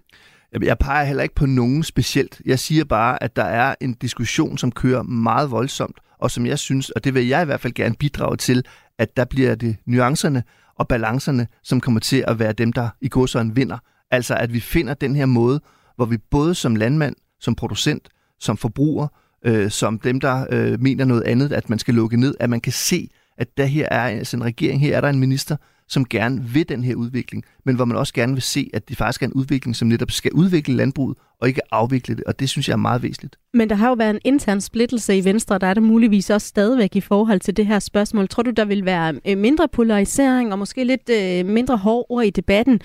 [0.62, 2.42] Jeg peger heller ikke på nogen specielt.
[2.46, 6.60] Jeg siger bare, at der er en diskussion, som kører meget voldsomt, og som jeg
[6.60, 8.66] synes, og det vil jeg i hvert fald gerne bidrage til,
[8.98, 10.44] at der bliver det nuancerne
[10.76, 13.78] og balancerne, som kommer til at være dem, der i godsøjen vinder.
[14.14, 15.62] Altså at vi finder den her måde,
[15.96, 19.08] hvor vi både som landmand, som producent, som forbruger,
[19.46, 22.62] øh, som dem, der øh, mener noget andet, at man skal lukke ned, at man
[22.62, 25.56] kan se, at der her er altså en regering, her er der en minister,
[25.88, 28.98] som gerne vil den her udvikling, men hvor man også gerne vil se, at det
[28.98, 32.50] faktisk er en udvikling, som netop skal udvikle landbruget og ikke afvikle det, og det
[32.50, 33.36] synes jeg er meget væsentligt.
[33.54, 36.48] Men der har jo været en intern splittelse i Venstre, der er det muligvis også
[36.48, 38.28] stadigvæk i forhold til det her spørgsmål.
[38.28, 42.26] Tror du, der vil være øh, mindre polarisering og måske lidt øh, mindre hård ord
[42.26, 42.82] i debatten,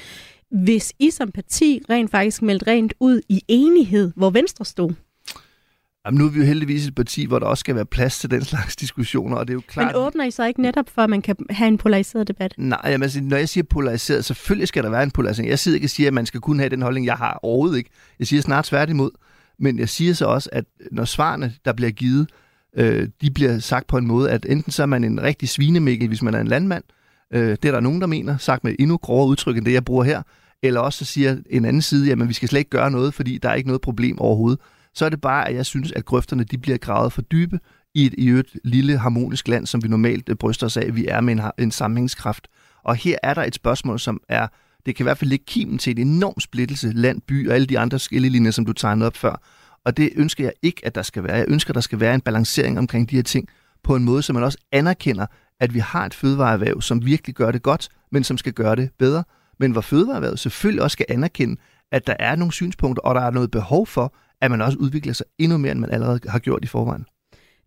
[0.50, 4.92] hvis I som parti rent faktisk meldt rent ud i enighed, hvor Venstre stod?
[6.06, 8.30] Jamen, nu er vi jo heldigvis et parti, hvor der også skal være plads til
[8.30, 9.86] den slags diskussioner, og det er jo klart...
[9.86, 12.54] Men åbner I så ikke netop for, at man kan have en polariseret debat?
[12.56, 15.50] Nej, jamen, altså, når jeg siger polariseret, selvfølgelig skal der være en polarisering.
[15.50, 17.78] Jeg sidder ikke og siger, at man skal kun have den holdning, jeg har overhovedet
[17.78, 17.90] ikke.
[18.18, 19.10] Jeg siger snart tværtimod.
[19.58, 22.30] Men jeg siger så også, at når svarene, der bliver givet,
[22.76, 26.08] øh, de bliver sagt på en måde, at enten så er man en rigtig svinemikkel,
[26.08, 26.97] hvis man er en landmand, øh,
[27.34, 29.84] Øh, det er der nogen, der mener, sagt med endnu grovere udtryk end det, jeg
[29.84, 30.22] bruger her,
[30.62, 33.38] eller også så siger en anden side, at vi skal slet ikke gøre noget, fordi
[33.38, 34.58] der er ikke noget problem overhovedet
[34.98, 37.60] så er det bare, at jeg synes, at grøfterne de bliver gravet for dybe
[37.94, 40.96] i et i et lille harmonisk land, som vi normalt øh, bryster os af, at
[40.96, 42.48] vi er med en, en sammenhængskraft.
[42.84, 44.46] Og her er der et spørgsmål, som er,
[44.86, 47.66] det kan i hvert fald lægge kimen til en enorm splittelse, land, by og alle
[47.66, 49.42] de andre skillelinjer, som du tegnede op før.
[49.84, 51.36] Og det ønsker jeg ikke, at der skal være.
[51.36, 53.48] Jeg ønsker, at der skal være en balancering omkring de her ting,
[53.82, 55.26] på en måde, så man også anerkender,
[55.60, 58.90] at vi har et fødevareerhverv, som virkelig gør det godt, men som skal gøre det
[58.98, 59.24] bedre.
[59.58, 61.56] Men hvor fødevareerhvervet selvfølgelig også skal anerkende,
[61.92, 65.12] at der er nogle synspunkter, og der er noget behov for, at man også udvikler
[65.12, 67.06] sig endnu mere, end man allerede har gjort i forvejen.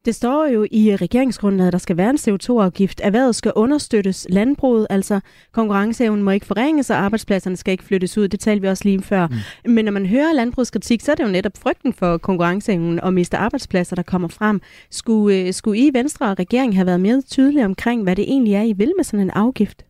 [0.05, 3.01] Det står jo i regeringsgrundlaget, at der skal være en CO2-afgift.
[3.03, 4.27] Erhvervet skal understøttes.
[4.29, 5.19] Landbruget, altså
[5.51, 8.27] konkurrenceevnen, må ikke forringes, og arbejdspladserne skal ikke flyttes ud.
[8.27, 9.27] Det talte vi også lige før.
[9.27, 9.71] Mm.
[9.71, 13.37] Men når man hører landbrugskritik, så er det jo netop frygten for konkurrenceevnen og miste
[13.37, 14.61] arbejdspladser, der kommer frem.
[14.89, 18.53] Skulle, øh, skulle I Venstre og regeringen have været mere tydelige omkring, hvad det egentlig
[18.53, 19.85] er, I vil med sådan en afgift?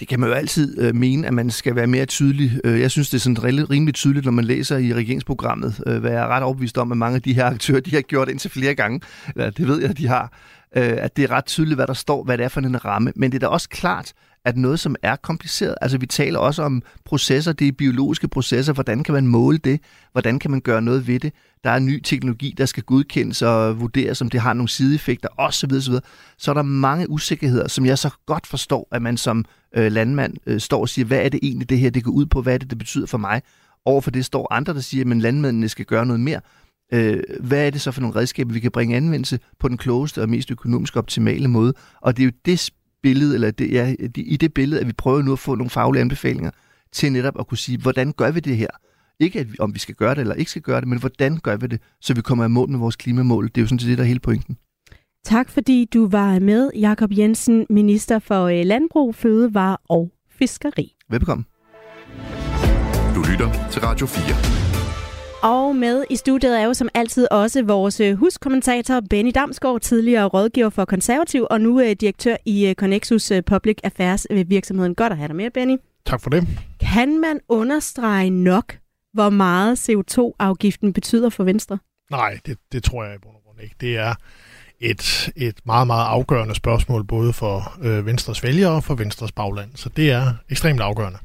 [0.00, 2.60] Det kan man jo altid øh, mene, at man skal være mere tydelig.
[2.64, 6.10] Øh, jeg synes, det er sådan rimelig tydeligt, når man læser i regeringsprogrammet, øh, hvad
[6.10, 8.50] jeg er ret overbevist om, at mange af de her aktører, de har gjort indtil
[8.50, 9.00] flere gange.
[9.36, 10.32] Eller det ved jeg, de har.
[10.76, 13.12] Øh, at det er ret tydeligt, hvad der står, hvad det er for en ramme.
[13.16, 14.12] Men det er da også klart,
[14.44, 18.72] at noget, som er kompliceret, altså vi taler også om processer, det er biologiske processer,
[18.72, 19.80] hvordan kan man måle det,
[20.12, 21.32] hvordan kan man gøre noget ved det,
[21.64, 25.72] der er ny teknologi, der skal godkendes og vurderes, om det har nogle sideeffekter osv.
[25.72, 25.94] osv.
[26.38, 29.44] Så er der mange usikkerheder, som jeg så godt forstår, at man som
[29.76, 32.26] øh, landmand øh, står og siger, hvad er det egentlig det her, det går ud
[32.26, 33.42] på, hvad er det, det betyder for mig.
[33.84, 36.40] Overfor det står andre, der siger, at landmændene skal gøre noget mere.
[36.92, 40.22] Øh, hvad er det så for nogle redskaber, vi kan bringe anvendelse på den klogeste
[40.22, 41.74] og mest økonomisk optimale måde?
[42.00, 42.58] Og det er jo det
[43.02, 46.00] billede, eller det, ja, i det billede, at vi prøver nu at få nogle faglige
[46.00, 46.50] anbefalinger
[46.92, 48.68] til netop at kunne sige, hvordan gør vi det her?
[49.20, 51.36] Ikke at vi, om vi skal gøre det eller ikke skal gøre det, men hvordan
[51.36, 53.44] gør vi det, så vi kommer i mål med vores klimamål.
[53.44, 54.56] Det er jo sådan set det, der er hele pointen.
[55.24, 60.92] Tak fordi du var med, Jakob Jensen, minister for øh, Landbrug, Fødevare og Fiskeri.
[61.10, 61.46] Velkommen.
[63.14, 64.69] Du lytter til Radio 4.
[65.42, 70.24] Og med i studiet er jo som altid også vores øh, huskommentator Benny Damsgaard, tidligere
[70.26, 74.94] rådgiver for Konservativ og nu øh, direktør i Connexus Public Affairs virksomheden.
[74.94, 75.76] Godt at have dig med, Benny.
[76.06, 76.48] Tak for det.
[76.80, 78.78] Kan man understrege nok,
[79.12, 81.78] hvor meget CO2-afgiften betyder for Venstre?
[82.10, 83.76] Nej, det, det tror jeg i bund og grund ikke.
[83.80, 84.14] Det er
[84.80, 89.70] et, et meget, meget afgørende spørgsmål, både for øh, Venstres vælgere og for Venstres bagland.
[89.74, 91.18] Så det er ekstremt afgørende.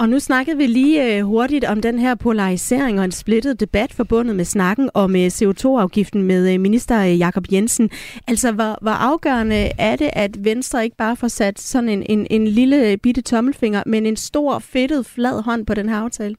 [0.00, 3.92] Og nu snakkede vi lige øh, hurtigt om den her polarisering og en splittet debat
[3.92, 7.90] forbundet med snakken om øh, CO2-afgiften med øh, minister øh, Jakob Jensen.
[8.28, 12.26] Altså, hvor, hvor afgørende er det, at Venstre ikke bare får sat sådan en, en,
[12.30, 16.36] en lille øh, bitte tommelfinger, men en stor, fedtet, flad hånd på den her aftale?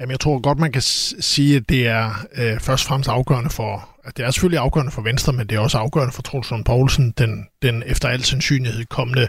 [0.00, 3.50] Jamen, jeg tror godt, man kan sige, at det er øh, først og fremmest afgørende
[3.50, 6.52] for, at det er selvfølgelig afgørende for Venstre, men det er også afgørende for Troels
[6.66, 9.28] Poulsen, den, den efter al sandsynlighed kommende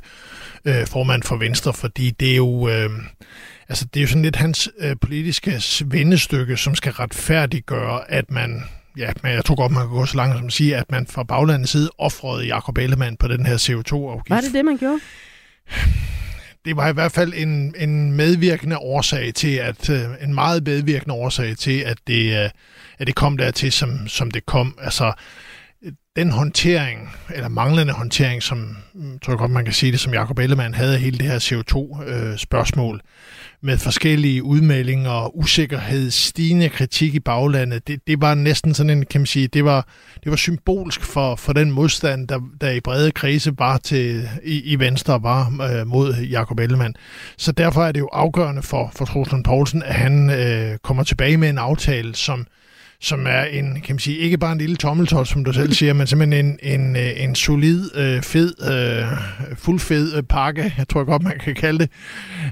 [0.66, 2.70] øh, formand for Venstre, fordi det er jo...
[2.70, 2.90] Øh,
[3.70, 8.64] altså det er jo sådan lidt hans øh, politiske svendestykke, som skal retfærdiggøre, at man
[8.98, 11.08] ja, men jeg tror godt, man kan gå så langt som at sige, at man
[11.08, 14.30] fra baglandets side offrede Jakob Ellemann på den her CO2-afgift.
[14.30, 15.00] Var det det, man gjorde?
[16.68, 21.16] Det var i hvert fald en, en medvirkende årsag til, at øh, en meget medvirkende
[21.16, 22.50] årsag til, at det, øh,
[23.00, 24.78] at det kom dertil, som, som det kom.
[24.82, 25.14] Altså,
[26.16, 28.78] den håndtering, eller manglende håndtering, som
[29.24, 32.96] tror jeg godt, man kan sige det, som Jacob Ellemann havde hele det her CO2-spørgsmål,
[32.96, 33.02] øh,
[33.62, 39.06] med forskellige udmeldinger, og usikkerhed, stigende kritik i baglandet, det, det var næsten sådan en,
[39.06, 39.88] kan man sige, det var,
[40.24, 44.62] det var symbolsk for, for den modstand, der, der i brede krise var til, i,
[44.62, 46.96] i Venstre var øh, mod Jakob Ellemann.
[47.38, 51.38] Så derfor er det jo afgørende for, for Trosland Poulsen, at han øh, kommer tilbage
[51.38, 52.48] med en aftale, som
[53.02, 55.94] som er en, kan man sige, ikke bare en lille tommeltot, som du selv siger,
[55.94, 59.06] men simpelthen en, en, øh, en solid, øh, fed, øh,
[59.58, 61.90] fuldfed pakke, jeg tror godt, man kan kalde det,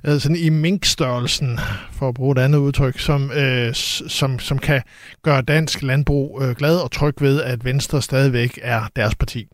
[0.08, 1.60] øh, sådan i minkstørrelsen,
[1.92, 3.74] for at bruge et andet udtryk, som, øh,
[4.08, 4.82] som, som kan
[5.24, 9.48] gøre dansk landbrug glad og tryg ved, at Venstre stadigvæk er deres parti.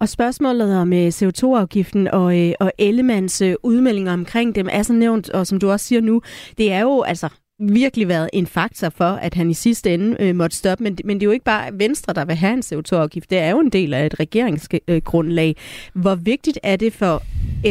[0.00, 5.58] Og spørgsmålet om CO2-afgiften og, og Ellemands udmeldinger omkring dem er så nævnt, og som
[5.58, 6.22] du også siger nu,
[6.58, 7.28] det er jo altså
[7.62, 10.84] virkelig været en faktor for, at han i sidste ende øh, måtte stoppe.
[10.84, 13.30] Men, men det er jo ikke bare Venstre, der vil have en CO2-afgift.
[13.30, 15.56] Det er jo en del af et regeringsgrundlag.
[15.94, 17.22] Hvor vigtigt er det for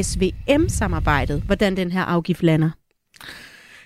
[0.01, 2.69] SVM-samarbejdet, hvordan den her afgift lander?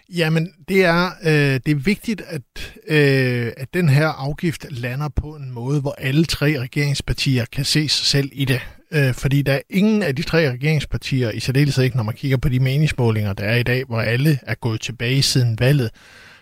[0.09, 2.41] Jamen, det er, øh, det er vigtigt, at,
[2.87, 7.89] øh, at den her afgift lander på en måde, hvor alle tre regeringspartier kan se
[7.89, 8.61] sig selv i det
[8.95, 12.37] øh, fordi der er ingen af de tre regeringspartier, i særdeleshed ikke når man kigger
[12.37, 15.89] på de meningsmålinger, der er i dag, hvor alle er gået tilbage siden valget,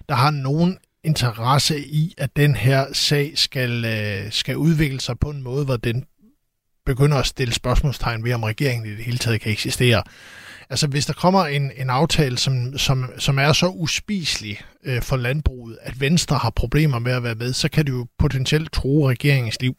[0.09, 5.29] der har nogen interesse i, at den her sag skal, øh, skal udvikle sig på
[5.29, 6.05] en måde, hvor den
[6.85, 10.03] begynder at stille spørgsmålstegn ved, om regeringen i det hele taget kan eksistere.
[10.69, 15.17] Altså hvis der kommer en, en aftale, som, som, som er så uspiselig øh, for
[15.17, 19.09] landbruget, at Venstre har problemer med at være med, så kan det jo potentielt tro
[19.09, 19.75] regeringens liv.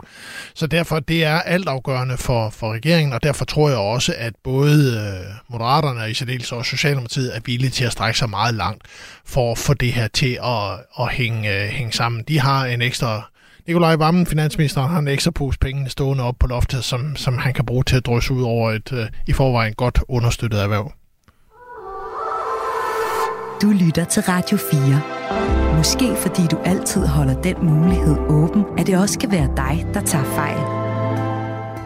[0.55, 4.77] Så derfor det er altafgørende for, for regeringen, og derfor tror jeg også, at både
[4.79, 8.83] øh, Moderaterne og i særdeleshed også Socialdemokratiet er villige til at strække sig meget langt
[9.27, 10.71] for at få det her til at,
[11.01, 12.25] at hænge, øh, hænge sammen.
[12.29, 13.31] De har en ekstra
[13.67, 17.55] Nikolaj Vammen, finansministeren, har en ekstra pose penge stående op på loftet, som, som han
[17.55, 20.93] kan bruge til at drysse ud over et øh, i forvejen godt understøttet erhverv.
[23.63, 25.77] Du lytter til Radio 4.
[25.77, 30.01] Måske fordi du altid holder den mulighed åben, at det også kan være dig, der
[30.01, 30.59] tager fejl.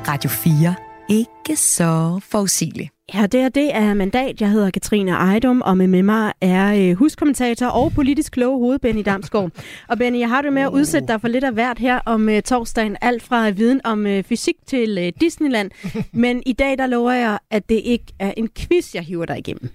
[0.08, 0.74] Radio 4.
[1.08, 2.97] Ikke så forudsigeligt.
[3.14, 4.40] Ja, det er det er mandat.
[4.40, 9.02] Jeg hedder Katrine Ejdom, og med mig er øh, huskommentator og politisk kloge hoved Benny
[9.04, 9.50] Damsgaard.
[9.88, 12.28] og Benny, jeg har det med at udsætte dig for lidt af hvert her om
[12.28, 12.96] uh, torsdagen.
[13.00, 15.70] Alt fra viden om uh, fysik til uh, Disneyland.
[16.12, 19.38] Men i dag, der lover jeg, at det ikke er en quiz, jeg hiver dig
[19.38, 19.70] igennem.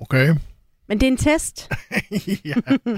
[0.00, 0.34] Okay.
[0.88, 1.68] Men det er en test.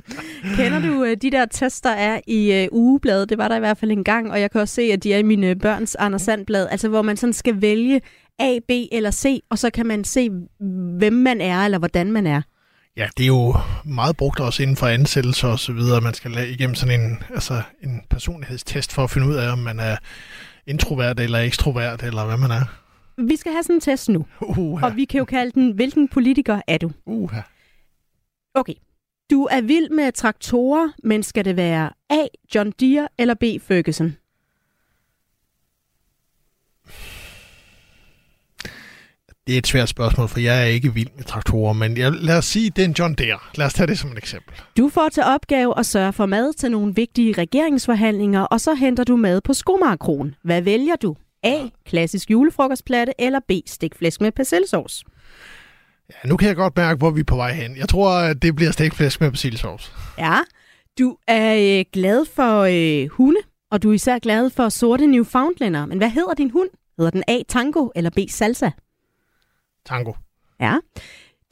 [0.57, 3.29] Kender du uh, de der tests, der er i uh, ugebladet?
[3.29, 5.13] Det var der i hvert fald en gang, og jeg kan også se, at de
[5.13, 6.69] er i mine børns Anders Sandblad.
[6.71, 8.01] Altså, hvor man sådan skal vælge
[8.39, 10.31] A, B eller C, og så kan man se,
[10.99, 12.43] hvem man er, eller hvordan man er.
[12.97, 16.01] Ja, det er jo meget brugt også inden for ansættelser og så videre.
[16.01, 19.81] Man skal igennem sådan en, altså en personlighedstest for at finde ud af, om man
[19.81, 19.97] er
[20.67, 22.65] introvert eller ekstrovert, eller hvad man er.
[23.29, 24.27] Vi skal have sådan en test nu.
[24.43, 24.85] Uh-huh.
[24.85, 26.93] Og vi kan jo kalde den, hvilken politiker er du?
[27.11, 27.43] Uh-huh.
[28.55, 28.75] Okay.
[29.31, 32.27] Du er vild med traktorer, men skal det være A.
[32.55, 33.45] John Deere eller B.
[33.63, 34.17] Ferguson?
[39.49, 42.39] Det er et svært spørgsmål, for jeg er ikke vild med traktorer, men jeg, lad
[42.39, 43.39] os sige, det er en John Deere.
[43.55, 44.55] Lad os tage det som et eksempel.
[44.77, 49.05] Du får til opgave at sørge for mad til nogle vigtige regeringsforhandlinger, og så henter
[49.05, 50.35] du mad på skomarkron.
[50.45, 51.17] Hvad vælger du?
[51.43, 51.57] A.
[51.87, 53.53] Klassisk julefrokostplatte, eller B.
[53.67, 55.05] Stikflæsk med persillesauce?
[56.11, 57.77] Ja, nu kan jeg godt mærke, hvor vi er på vej hen.
[57.77, 59.93] Jeg tror, at det bliver stikflæsk med persillesauce.
[60.19, 60.37] Ja,
[60.99, 65.87] du er øh, glad for øh, hunde, og du er især glad for sorte Newfoundlander.
[65.87, 66.69] Men hvad hedder din hund?
[66.99, 67.39] Hedder den A.
[67.49, 68.19] Tango eller B.
[68.31, 68.71] Salsa?
[69.89, 70.13] Tango.
[70.61, 70.77] Ja.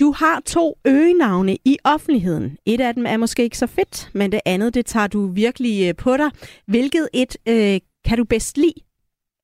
[0.00, 2.58] Du har to øgenavne i offentligheden.
[2.66, 5.88] Et af dem er måske ikke så fedt, men det andet, det tager du virkelig
[5.88, 6.30] øh, på dig.
[6.66, 8.80] Hvilket et øh, kan du bedst lide?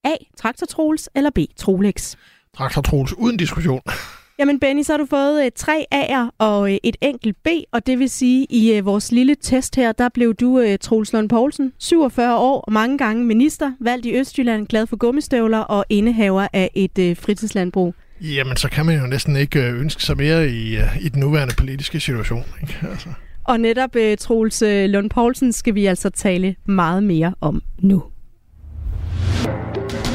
[0.05, 0.15] A.
[0.37, 1.39] Traktor Troels eller B.
[1.57, 2.17] Trolex?
[2.57, 3.81] Traktor Troels, uden diskussion.
[4.39, 7.87] Jamen Benny, så har du fået øh, tre A'er og øh, et enkelt B, og
[7.87, 11.29] det vil sige, i øh, vores lille test her, der blev du øh, Troels Lund
[11.29, 16.47] Poulsen, 47 år og mange gange minister, valgt i Østjylland, glad for gummistøvler og indehaver
[16.53, 17.95] af et øh, fritidslandbrug.
[18.23, 21.21] Jamen, så kan man jo næsten ikke øh, ønske sig mere i, øh, i den
[21.21, 22.45] nuværende politiske situation.
[22.63, 22.79] Ikke?
[22.91, 23.09] Altså.
[23.45, 28.03] Og netop uh, Troels Lund Poulsen skal vi altså tale meget mere om nu.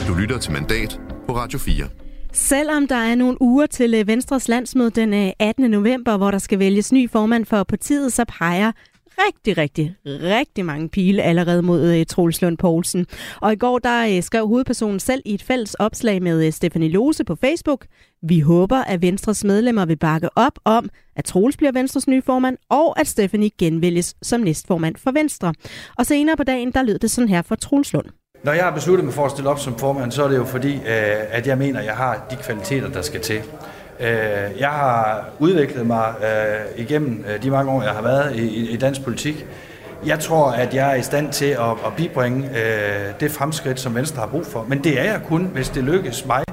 [0.08, 1.88] Du lytter til Mandat på Radio 4.
[2.34, 5.72] Selvom der er nogle uger til Venstres landsmøde den 18.
[5.72, 8.72] november, hvor der skal vælges ny formand for partiet, så peger
[9.26, 13.06] rigtig, rigtig, rigtig mange pile allerede mod uh, Troels Lund Poulsen.
[13.42, 16.54] Og i går der uh, skrev hovedpersonen selv i et fælles opslag med øh, uh,
[16.54, 17.86] Stefanie Lose på Facebook.
[18.24, 22.58] Vi håber, at Venstres medlemmer vil bakke op om, at Troels bliver Venstres nye formand,
[22.70, 25.54] og at Stefanie genvælges som næstformand for Venstre.
[25.98, 28.06] Og senere på dagen, der lød det sådan her fra Troels Lund.
[28.44, 30.46] Når jeg har besluttet mig for at stille op som formand, så er det jo
[30.46, 33.42] fordi, at jeg mener, at jeg har de kvaliteter, der skal til.
[34.00, 38.70] Øh, jeg har udviklet mig øh, igennem øh, de mange år, jeg har været i
[38.70, 39.46] i dansk politik.
[40.06, 43.96] Jeg tror, at jeg er i stand til at, at bibringe øh, det fremskridt, som
[43.96, 44.66] Venstre har brug for.
[44.68, 46.44] Men det er jeg kun, hvis det lykkes mig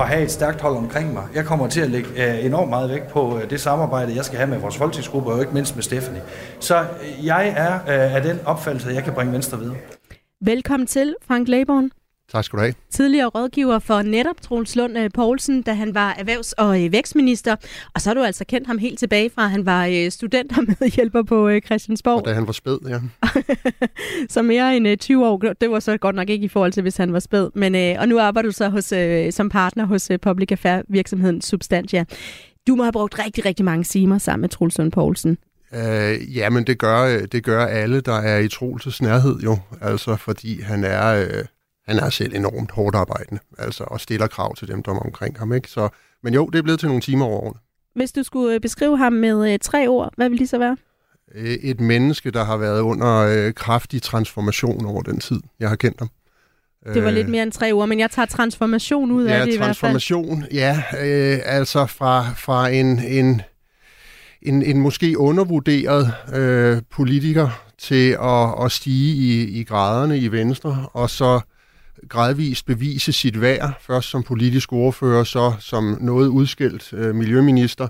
[0.00, 1.24] at have et stærkt hold omkring mig.
[1.34, 4.50] Jeg kommer til at lægge øh, enormt meget vægt på det samarbejde, jeg skal have
[4.50, 6.22] med vores folketingsgruppe, og ikke mindst med Stephanie.
[6.60, 6.84] Så
[7.22, 9.76] jeg er af den opfattelse, at jeg kan bringe Venstre videre.
[10.40, 11.90] Velkommen til, Frank Laborn.
[12.32, 12.74] Tak skal du have.
[12.90, 17.56] Tidligere rådgiver for netop Troels Lund øh, Poulsen, da han var erhvervs- og øh, vækstminister.
[17.94, 20.58] Og så har du altså kendt ham helt tilbage fra, at han var øh, student
[20.58, 22.18] og medhjælper på Christiansborg.
[22.18, 23.00] Og da han var spæd, ja.
[24.34, 25.38] så mere end 20 år.
[25.60, 27.50] Det var så godt nok ikke i forhold til, hvis han var spæd.
[27.54, 28.92] Men, og nu arbejder du så hos,
[29.34, 32.04] som partner hos Public Affair virksomheden Substantia.
[32.66, 35.38] Du må have brugt rigtig, rigtig mange timer sammen med Troels Lund Poulsen.
[35.74, 40.16] Øh, ja, men det gør, det gør alle, der er i Troelses nærhed jo, altså
[40.16, 41.44] fordi han er, øh,
[41.88, 45.38] han er selv enormt hårdt arbejdende, altså og stiller krav til dem, der er omkring
[45.38, 45.52] ham.
[45.52, 45.70] Ikke?
[45.70, 45.88] Så,
[46.22, 47.58] men jo, det er blevet til nogle timer over årene.
[47.94, 50.76] Hvis du skulle øh, beskrive ham med øh, tre ord, hvad vil de så være?
[51.34, 55.76] Øh, et menneske, der har været under øh, kraftig transformation over den tid, jeg har
[55.76, 56.08] kendt ham.
[56.94, 59.54] Det var lidt mere end tre ord, men jeg tager transformation ud ja, af det
[59.54, 59.92] i hvert fald.
[59.92, 60.82] Ja, transformation, ja.
[61.00, 63.42] Øh, altså fra, fra en, en
[64.42, 70.86] en, en måske undervurderet øh, politiker til at, at stige i, i graderne i Venstre,
[70.92, 71.40] og så
[72.08, 77.88] gradvist bevise sit værd, først som politisk ordfører, så som noget udskilt øh, miljøminister,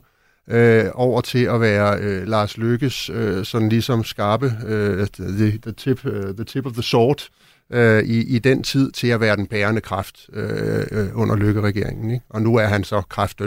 [0.49, 5.73] øh, over til at være øh, Lars Lykkes øh, sådan ligesom skarpe øh, the, the,
[5.73, 7.29] tip, uh, the tip of the sword
[7.71, 12.11] øh, i, i den tid til at være den bærende kraft øh, øh, under Lykke-regeringen.
[12.11, 12.25] Ikke?
[12.29, 13.47] Og nu er han så kraften,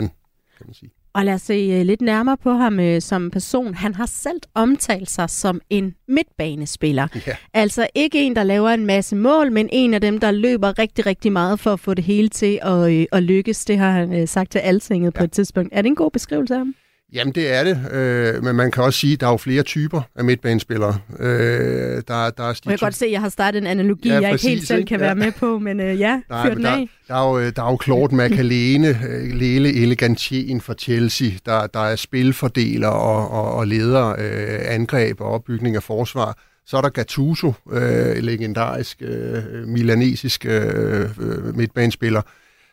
[0.58, 0.90] kan man sige.
[1.14, 3.74] Og lad os se uh, lidt nærmere på ham uh, som person.
[3.74, 7.08] Han har selv omtalt sig som en midtbanespiller.
[7.26, 7.36] Ja.
[7.54, 11.06] Altså ikke en, der laver en masse mål, men en af dem, der løber rigtig,
[11.06, 13.64] rigtig meget for at få det hele til at, uh, at lykkes.
[13.64, 15.18] Det har han sagt til Altinget ja.
[15.18, 15.68] på et tidspunkt.
[15.72, 16.74] Er det en god beskrivelse af ham?
[17.12, 17.92] Jamen, det er det.
[17.92, 20.98] Øh, men man kan også sige, at der er jo flere typer af midtbanespillere.
[21.18, 24.20] Øh, der, der er jeg kan godt se, at jeg har startet en analogi, ja,
[24.20, 25.06] jeg ikke helt selv kan ja.
[25.06, 26.88] være med på, men øh, ja, Nej, fyr den der, af.
[27.08, 31.80] Der er jo, der er jo Claude Macalene, øh, Lele Elegantien fra Chelsea, der, der
[31.80, 36.38] er spilfordeler og, og, og leder øh, angreb og opbygning af forsvar.
[36.66, 42.22] Så er der Gattuso, øh, legendarisk øh, milanesisk øh, øh midtbanespiller,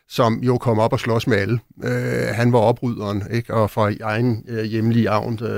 [0.08, 1.60] som jo kom op og slås med alle.
[1.84, 3.54] Øh, han var opryderen, ikke?
[3.54, 5.48] og fra egen øh, hjemlige avn, øh,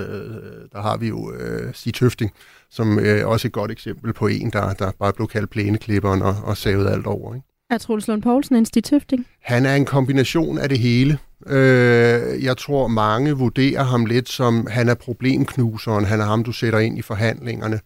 [0.73, 2.33] der har vi jo øh, Stig Tøfting,
[2.71, 6.37] som øh, også et godt eksempel på en, der, der bare blev kaldt plæneklipperen og,
[6.45, 7.35] og savede alt over.
[7.35, 7.47] Ikke?
[7.71, 9.27] Er Troels Lund Poulsen en Stig Tøfting?
[9.43, 11.19] Han er en kombination af det hele.
[11.47, 16.53] Øh, jeg tror, mange vurderer ham lidt som, han er problemknuseren, han er ham, du
[16.53, 17.81] sætter ind i forhandlingerne,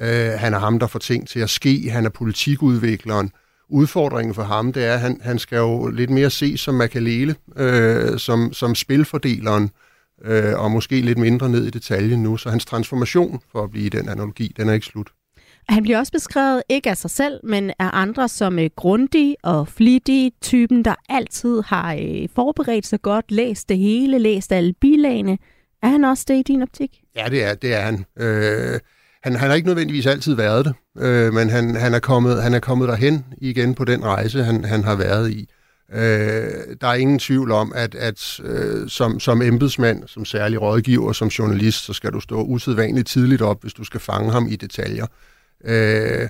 [0.00, 3.30] øh, han er ham, der får ting til at ske, han er politikudvikleren,
[3.68, 7.34] udfordringen for ham, det er, at han, han skal jo lidt mere se som Makalele,
[7.56, 9.70] øh, som, som spilfordeleren,
[10.24, 12.36] øh, og måske lidt mindre ned i detaljen nu.
[12.36, 15.08] Så hans transformation, for at blive den analogi, den er ikke slut.
[15.68, 19.68] Han bliver også beskrevet ikke af sig selv, men af andre som øh, grundig og
[19.68, 25.38] flittig, typen, der altid har øh, forberedt sig godt, læst det hele, læst alle bilagene.
[25.82, 27.00] Er han også det i din optik?
[27.16, 28.04] Ja, det er, det er han.
[28.16, 28.80] Øh,
[29.22, 32.54] han, han har ikke nødvendigvis altid været det, øh, men han, han, er kommet, han
[32.54, 35.48] er kommet derhen igen på den rejse, han, han har været i.
[35.92, 41.12] Øh, der er ingen tvivl om, at, at øh, som, som embedsmand, som særlig rådgiver,
[41.12, 44.56] som journalist, så skal du stå usædvanligt tidligt op, hvis du skal fange ham i
[44.56, 45.06] detaljer.
[45.64, 46.28] Øh,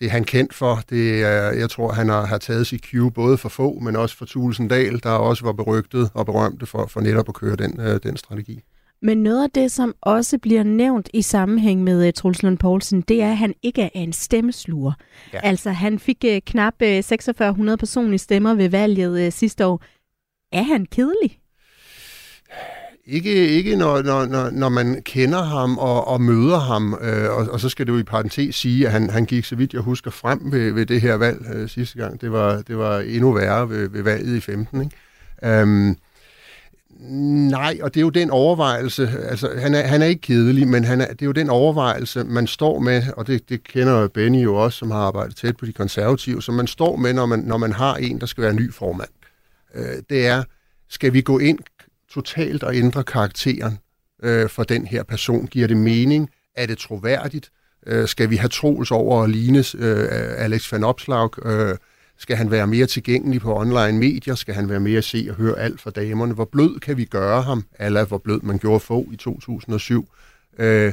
[0.00, 0.82] det er han kendt for.
[0.90, 4.16] Det er, jeg tror, han har, har taget sit cue både for få, men også
[4.16, 8.00] for Tulsendal, der også var berygtet og berømte for, for netop at køre den, øh,
[8.02, 8.62] den strategi.
[9.04, 13.00] Men noget af det, som også bliver nævnt i sammenhæng med uh, Troels Lund Poulsen,
[13.00, 14.92] det er, at han ikke er en stemmesluger.
[15.32, 15.40] Ja.
[15.42, 19.82] Altså, han fik uh, knap uh, 4600 personlige stemmer ved valget uh, sidste år.
[20.52, 21.38] Er han kedelig?
[23.06, 27.46] Ikke, ikke når, når, når, når man kender ham og, og møder ham, øh, og,
[27.50, 29.80] og så skal det jo i parentes sige, at han, han gik, så vidt jeg
[29.80, 32.20] husker, frem ved, ved det her valg øh, sidste gang.
[32.20, 34.82] Det var, det var endnu værre ved, ved valget i 15.
[34.82, 35.62] Ikke?
[35.62, 35.96] Um,
[37.10, 40.84] Nej, og det er jo den overvejelse, altså han er, han er ikke kedelig, men
[40.84, 44.44] han er, det er jo den overvejelse, man står med, og det, det kender Benny
[44.44, 47.38] jo også, som har arbejdet tæt på de konservative, som man står med, når man,
[47.38, 49.08] når man har en, der skal være ny formand.
[49.74, 50.42] Øh, det er,
[50.88, 51.58] skal vi gå ind
[52.10, 53.78] totalt og ændre karakteren
[54.22, 55.46] øh, for den her person?
[55.46, 56.30] Giver det mening?
[56.56, 57.50] Er det troværdigt?
[57.86, 61.46] Øh, skal vi have troels over at ligne øh, Alex van Opslag?
[61.46, 61.76] Øh,
[62.18, 64.34] skal han være mere tilgængelig på online medier?
[64.34, 66.34] Skal han være mere at se og høre alt fra damerne?
[66.34, 67.64] Hvor blød kan vi gøre ham?
[67.80, 70.08] Eller hvor blød man gjorde få i 2007?
[70.58, 70.92] Øh,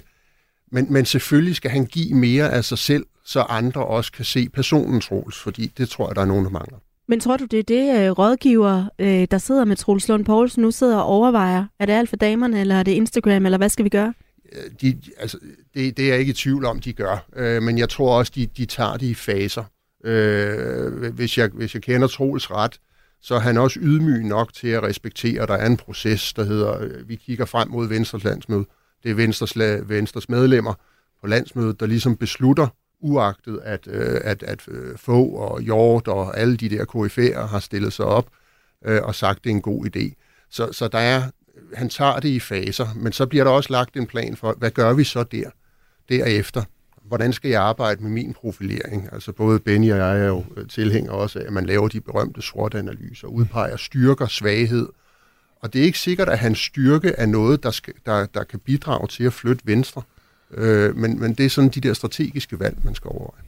[0.74, 4.50] Men, men selvfølgelig skal han give mere af sig selv, så andre også kan se
[4.50, 6.78] personen Troels, fordi det tror jeg, der er nogen, der mangler.
[7.08, 10.62] Men tror du, det er det øh, rådgiver, øh, der sidder med Troels Lund Poulsen,
[10.62, 11.66] nu sidder og overvejer?
[11.80, 14.14] Er det alt for damerne, eller er det Instagram, eller hvad skal vi gøre?
[14.52, 15.38] Øh, de, altså,
[15.74, 17.26] det, det er jeg ikke i tvivl om, de gør.
[17.36, 19.64] Øh, men jeg tror også, de, de tager det i faser.
[20.04, 22.80] Øh, hvis, jeg, hvis jeg kender Troels ret,
[23.22, 26.44] så er han også ydmyg nok til at respektere, at der er en proces, der
[26.44, 28.66] hedder, øh, vi kigger frem mod Venstres landsmøde.
[29.04, 29.58] Det er Venstres,
[29.90, 30.74] Venstres medlemmer
[31.22, 32.68] på landsmødet, der ligesom beslutter,
[33.00, 37.60] uagtet at, øh, at, at øh, få og Hjort og alle de der KF'er har
[37.60, 38.30] stillet sig op
[38.86, 40.14] øh, og sagt, at det er en god idé.
[40.50, 41.24] Så, så der er,
[41.74, 44.72] han tager det i faser, men så bliver der også lagt en plan for, hvad
[44.72, 45.50] gør vi så der,
[46.10, 46.64] derefter?
[47.12, 49.10] Hvordan skal jeg arbejde med min profilering?
[49.12, 52.02] Altså både Benny og jeg er jo øh, tilhængere også af, at man laver de
[52.02, 54.88] berømte SWOT-analyser, udpeger styrker, svaghed,
[55.62, 58.60] og det er ikke sikkert, at hans styrke er noget, der, skal, der, der kan
[58.60, 60.02] bidrage til at flytte venstre.
[60.54, 63.42] Øh, men, men det er sådan de der strategiske valg, man skal overveje.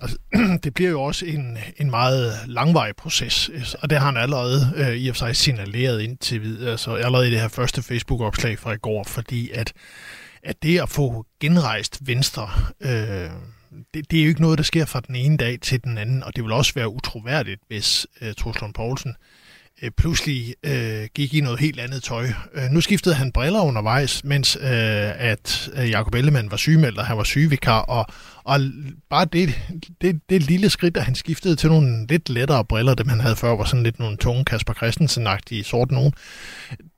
[0.00, 0.16] Altså,
[0.64, 4.72] det bliver jo også en, en meget langvarig proces, øh, og det har han allerede
[4.76, 8.58] øh, i og for sig signaleret indtil videre, altså allerede i det her første Facebook-opslag
[8.58, 9.72] fra i går, fordi at,
[10.42, 13.30] at det at få genrejst Venstre, øh,
[13.94, 16.22] det, det er jo ikke noget, der sker fra den ene dag til den anden,
[16.22, 19.14] og det vil også være utroværdigt, hvis øh, Torslund Poulsen
[19.82, 22.28] øh, pludselig øh, gik i noget helt andet tøj.
[22.54, 27.06] Øh, nu skiftede han briller undervejs, mens øh, at øh, Jacob Ellemann var sygemeldt, og
[27.06, 28.06] han var sygevikar, og,
[28.44, 28.60] og
[29.10, 29.54] bare det,
[30.00, 33.36] det, det lille skridt, at han skiftede til nogle lidt lettere briller, dem han havde
[33.36, 36.12] før, var sådan lidt nogle tunge Kasper Christensen-agtige sort nogen,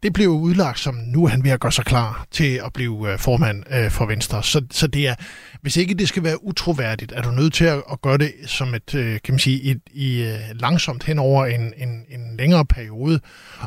[0.03, 3.12] det blev udlagt som, nu er han ved at gøre sig klar til at blive
[3.12, 4.42] øh, formand øh, for Venstre.
[4.42, 5.14] Så, så det er,
[5.62, 8.74] hvis ikke det skal være utroværdigt, er du nødt til at, at gøre det som
[8.74, 12.64] et, øh, kan man sige, et, i, øh, langsomt hen over en, en, en længere
[12.66, 13.20] periode.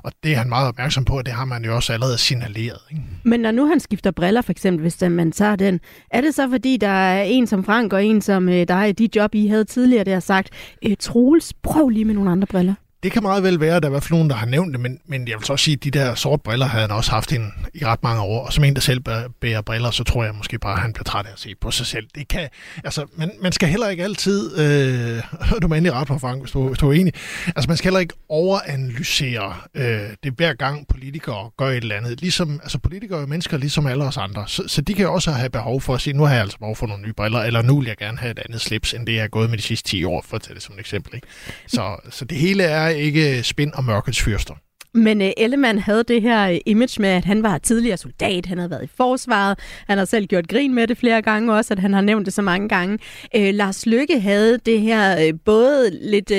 [0.04, 2.80] Og det er han meget opmærksom på, og det har man jo også allerede signaleret.
[2.92, 3.04] Ikke?
[3.24, 5.80] Men når nu han skifter briller, for eksempel, hvis man tager den,
[6.12, 9.10] er det så fordi, der er en som Frank og en som øh, dig, de
[9.16, 10.50] job, I havde tidligere, der har sagt,
[10.86, 12.74] øh, Troels, prøv lige med nogle andre briller?
[13.06, 14.74] Det kan meget vel være, at der er i hvert fald nogen, der har nævnt
[14.74, 16.92] det, men, men jeg vil så også sige, at de der sorte briller havde han
[16.92, 18.46] også haft en, i ret mange år.
[18.46, 19.00] Og som en, der selv
[19.42, 21.72] bærer briller, så tror jeg måske bare, at han bliver træt af at se på
[21.72, 22.08] sig selv.
[22.16, 22.50] Det kan,
[22.84, 25.24] altså, man, man skal heller ikke altid, øh,
[25.62, 27.14] du må endelig ret på, Frank, hvis du, hvis du er enig,
[27.46, 32.22] altså man skal heller ikke overanalysere øh, det hver gang politikere gør et eller andet.
[32.22, 35.50] Ligesom, altså politikere er mennesker ligesom alle os andre, så, så de kan også have
[35.50, 37.80] behov for at sige, nu har jeg altså behov for nogle nye briller, eller nu
[37.80, 39.90] vil jeg gerne have et andet slips, end det jeg har gået med de sidste
[39.90, 41.16] 10 år, for at tage det som et eksempel.
[41.16, 41.28] Ikke?
[41.68, 44.56] Så, så det hele er ikke spind og mørkets fyrster.
[44.96, 48.58] Men uh, Ellemann havde det her øh, image med, at han var tidligere soldat, han
[48.58, 51.80] havde været i forsvaret, han har selv gjort grin med det flere gange også, at
[51.80, 53.00] han har nævnt det så mange gange.
[53.38, 56.32] Uh, Lars Lykke havde det her uh, både lidt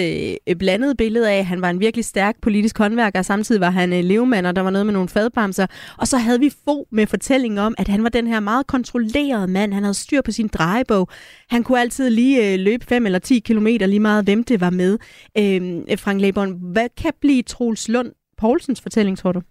[0.50, 3.70] uh, blandet billede af, at han var en virkelig stærk politisk håndværker, og samtidig var
[3.70, 5.66] han uh, levemand, og der var noget med nogle fadbamser.
[5.98, 9.48] Og så havde vi få med fortællingen om, at han var den her meget kontrollerede
[9.48, 11.08] mand, han havde styr på sin drejebog.
[11.50, 14.70] Han kunne altid lige uh, løbe 5 eller 10 kilometer, lige meget hvem det var
[14.70, 14.92] med.
[15.38, 19.42] Uh, Frank Leborn, hvad kan blive Troels Lund Poulsens fortælling, tror du?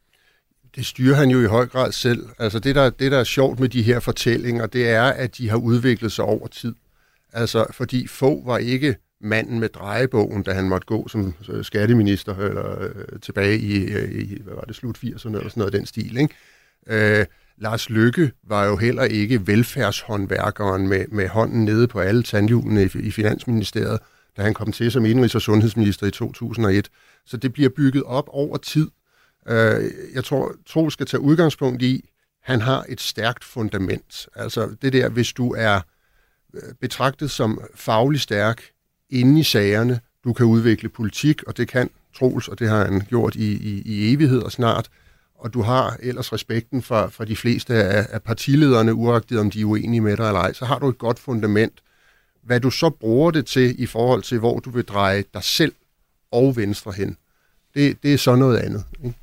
[0.75, 2.27] Det styrer han jo i høj grad selv.
[2.39, 5.49] Altså det der, det, der er sjovt med de her fortællinger, det er, at de
[5.49, 6.75] har udviklet sig over tid.
[7.33, 12.35] Altså, fordi få var ikke manden med drejebogen, da han måtte gå som øh, skatteminister
[12.35, 15.85] eller øh, tilbage i, øh, i, hvad var det, slut 80'erne eller sådan noget den
[15.85, 16.35] stil, ikke?
[16.87, 17.25] Øh,
[17.57, 22.89] Lars Lykke var jo heller ikke velfærdshåndværkeren med, med hånden nede på alle tandhjulene i,
[22.99, 23.99] i Finansministeriet,
[24.37, 26.89] da han kom til som indrigs- og sundhedsminister i 2001.
[27.25, 28.87] Så det bliver bygget op over tid.
[29.47, 32.09] Øh, jeg tror, Tro skal tage udgangspunkt i,
[32.43, 34.27] han har et stærkt fundament.
[34.35, 35.81] Altså det der, hvis du er
[36.53, 38.63] øh, betragtet som faglig stærk
[39.09, 43.01] inde i sagerne, du kan udvikle politik, og det kan Troels, og det har han
[43.01, 44.89] gjort i, i, i evighed og snart,
[45.35, 49.61] og du har ellers respekten for, for de fleste af, af partilederne, uagtet om de
[49.61, 51.81] er uenige med dig eller ej, så har du et godt fundament.
[52.45, 55.73] Hvad du så bruger det til i forhold til, hvor du vil dreje dig selv
[56.31, 57.17] og venstre hen.
[57.73, 58.83] Det, det er så noget andet.
[59.03, 59.15] Ikke?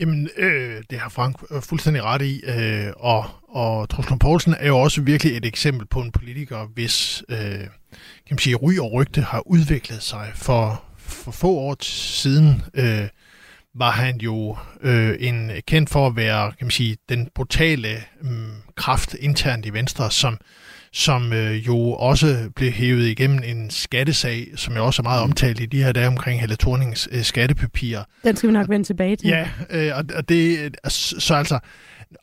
[0.00, 4.66] Jamen, øh, det har Frank øh, fuldstændig ret i, øh, og, og Truslund Poulsen er
[4.66, 8.92] jo også virkelig et eksempel på en politiker, hvis øh, kan man sige, ry og
[8.92, 10.32] rygte har udviklet sig.
[10.34, 13.08] For, for få år siden øh,
[13.74, 17.88] var han jo øh, en kendt for at være kan man sige, den brutale
[18.22, 20.38] øh, kraft internt i Venstre, som
[20.94, 25.30] som øh, jo også blev hævet igennem en skattesag, som jo også er meget mm.
[25.30, 28.04] omtalt i de her dage omkring Helle Thornings øh, skattepapirer.
[28.24, 29.28] Den skal vi nok vende tilbage til.
[29.28, 31.58] Ja, øh, og, og det, så altså,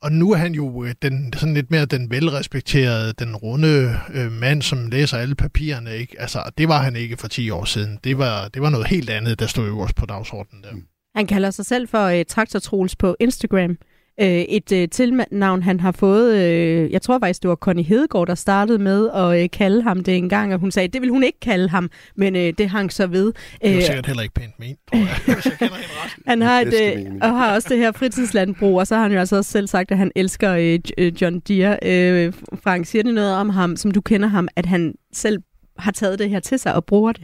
[0.02, 4.32] og nu er han jo øh, den, sådan lidt mere den velrespekterede, den runde øh,
[4.32, 5.96] mand, som læser alle papirerne.
[5.98, 6.22] Ikke?
[6.22, 8.00] Altså, det var han ikke for 10 år siden.
[8.04, 10.70] Det var, det var noget helt andet, der stod øverst på dagsordenen der.
[11.16, 13.78] Han kalder sig selv for uh, Traktor Troels på Instagram.
[14.20, 18.28] Øh, et øh, tilnavn, han har fået, øh, jeg tror faktisk, det var Connie Hedegaard,
[18.28, 21.10] der startede med at øh, kalde ham det en gang, og hun sagde, det vil
[21.10, 23.34] hun ikke kalde ham, men øh, det hang så ved.
[23.62, 25.70] Det er Øh, sikkert heller ikke pænt ment, tror jeg,
[26.28, 29.20] han har, et, øh, og har også det her fritidslandbrug, og så har han jo
[29.20, 31.78] altså også selv sagt, at han elsker øh, øh, John Deere.
[31.84, 32.34] Øh,
[32.64, 35.38] Frank, siger det noget om ham, som du kender ham, at han selv
[35.78, 37.24] har taget det her til sig og bruger det?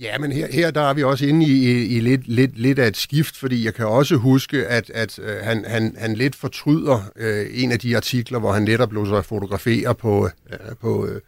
[0.00, 2.78] Ja, men her, her der er vi også inde i, i, i lidt, lidt, lidt
[2.78, 6.34] af et skift, fordi jeg kan også huske, at, at øh, han, han, han lidt
[6.34, 11.06] fortryder øh, en af de artikler, hvor han netop lå sig fotografere på, øh, på,
[11.06, 11.20] øh,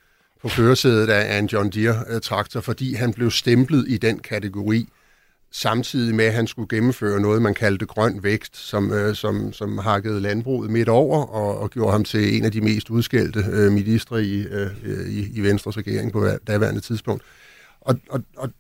[0.43, 4.89] på køresædet af, en John Deere-traktor, øh, fordi han blev stemplet i den kategori,
[5.53, 9.79] samtidig med, at han skulle gennemføre noget, man kaldte grøn vækst, som, øh, som, som
[9.79, 13.73] hakkede landbruget midt over og, og gjorde ham til en af de mest udskældte øh,
[13.73, 17.23] ministre i, øh, øh i, i Venstres regering på daværende tidspunkt.
[17.81, 18.51] Og, og, og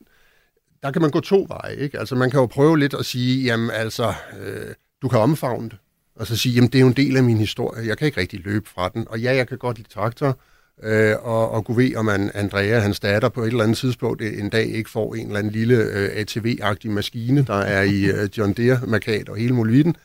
[0.82, 1.98] der kan man gå to veje, ikke?
[1.98, 5.78] Altså man kan jo prøve lidt at sige, jamen altså, øh, du kan omfavne det,
[6.16, 8.20] og så sige, jamen det er jo en del af min historie, jeg kan ikke
[8.20, 10.38] rigtig løbe fra den, og ja, jeg kan godt lide traktor,
[10.82, 14.22] øh, og, og kunne ved, om man, Andrea, hans datter, på et eller andet tidspunkt
[14.22, 18.04] øh, en dag ikke får en eller anden lille øh, ATV-agtig maskine, der er i
[18.04, 19.96] øh, John Deere-markat og hele muligheden.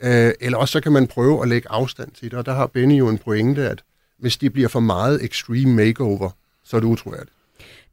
[0.00, 2.66] Øh, eller også så kan man prøve at lægge afstand til det, og der har
[2.66, 3.82] Benny jo en pointe, at
[4.18, 6.30] hvis det bliver for meget extreme makeover,
[6.64, 7.37] så er det utroværdigt.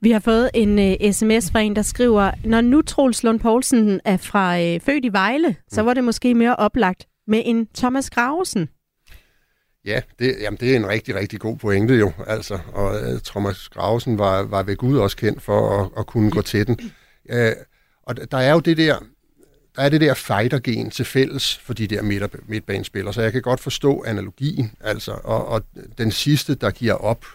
[0.01, 4.01] Vi har fået en uh, sms fra en, der skriver, når nu Troels Lund Poulsen
[4.05, 8.09] er fra uh, født i Vejle, så var det måske mere oplagt med en Thomas
[8.09, 8.69] Gravesen.
[9.85, 12.11] Ja, det, jamen, det er en rigtig, rigtig god pointe jo.
[12.27, 16.31] Altså, og uh, Thomas Gravesen var, var ved Gud også kendt for at, at kunne
[16.31, 16.79] gå til den.
[17.33, 17.37] Uh,
[18.03, 18.95] og der er jo det der,
[19.75, 23.41] der er det der fighter-gen til fælles for de der midt- midtbanespillere, så jeg kan
[23.41, 24.71] godt forstå analogien.
[24.81, 25.63] Altså, og, og
[25.97, 27.25] den sidste, der giver op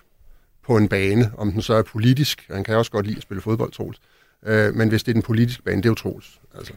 [0.66, 3.40] på en bane, om den så er politisk, han kan også godt lide at spille
[3.40, 4.00] fodbold, Troels,
[4.46, 6.40] Øh, men hvis det er den politiske bane, det er jo Troels.
[6.54, 6.72] Altså.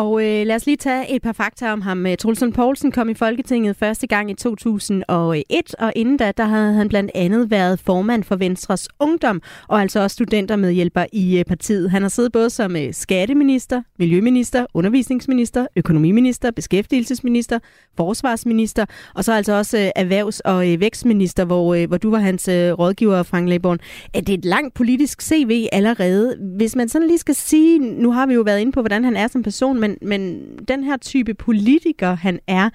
[0.00, 2.06] Og øh, lad os lige tage et par fakta om ham.
[2.06, 2.16] Øh,
[2.54, 7.10] Poulsen kom i Folketinget første gang i 2001, og inden da, der havde han blandt
[7.14, 11.90] andet været formand for Venstres Ungdom, og altså også studentermedhjælper i øh, partiet.
[11.90, 17.58] Han har siddet både som øh, skatteminister, miljøminister, undervisningsminister, økonomiminister, beskæftigelsesminister,
[17.96, 18.84] forsvarsminister,
[19.14, 22.48] og så altså også øh, erhvervs- og øh, vækstminister, hvor, øh, hvor du var hans
[22.48, 23.80] øh, rådgiver, Frank Det
[24.14, 26.36] Er det et langt politisk CV allerede?
[26.56, 29.16] Hvis man sådan lige skal sige, nu har vi jo været inde på, hvordan han
[29.16, 32.70] er som person, men, men den her type politiker, han er,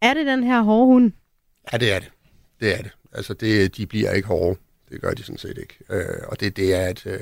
[0.00, 1.12] er det den her hårde hund?
[1.72, 2.10] Ja, det er det.
[2.60, 2.90] Det er det.
[3.12, 4.60] Altså, det, de bliver ikke hårde.
[4.88, 5.78] Det gør de sådan set ikke.
[5.90, 7.20] Øh, og det, det, er et, øh, det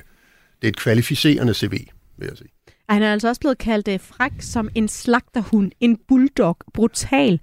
[0.63, 1.71] er et kvalificerende CV,
[2.17, 2.49] vil jeg sige.
[2.89, 7.41] Han er altså også blevet kaldt øh, fræk som en slagterhund, en bulldog, brutal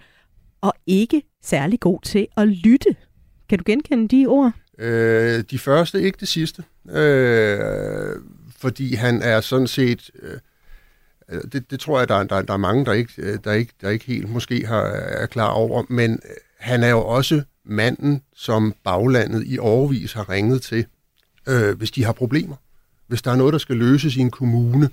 [0.61, 2.95] og ikke særlig god til at lytte.
[3.49, 4.51] Kan du genkende de ord?
[4.77, 6.63] Øh, de første, ikke det sidste.
[6.89, 8.15] Øh,
[8.57, 10.11] fordi han er sådan set...
[10.21, 10.37] Øh,
[11.31, 13.73] Øh, det, det tror jeg, der, der, der er mange, der ikke, øh, der, ikke,
[13.81, 15.83] der ikke helt måske har, er klar over.
[15.89, 20.85] Men øh, han er jo også manden, som baglandet i overvis har ringet til,
[21.47, 22.55] øh, hvis de har problemer.
[23.07, 24.89] Hvis der er noget, der skal løses i en kommune,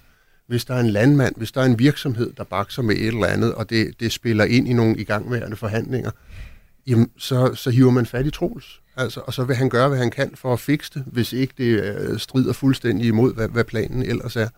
[0.47, 3.27] hvis der er en landmand, hvis der er en virksomhed, der bakser med et eller
[3.27, 6.11] andet, og det, det spiller ind i nogle igangværende forhandlinger,
[6.87, 8.81] jamen, så, så hiver man fat i Troels.
[8.97, 11.55] Altså, og så vil han gøre, hvad han kan for at fikse det, hvis ikke
[11.59, 14.49] det øh, strider fuldstændig imod, hvad, hvad planen ellers er.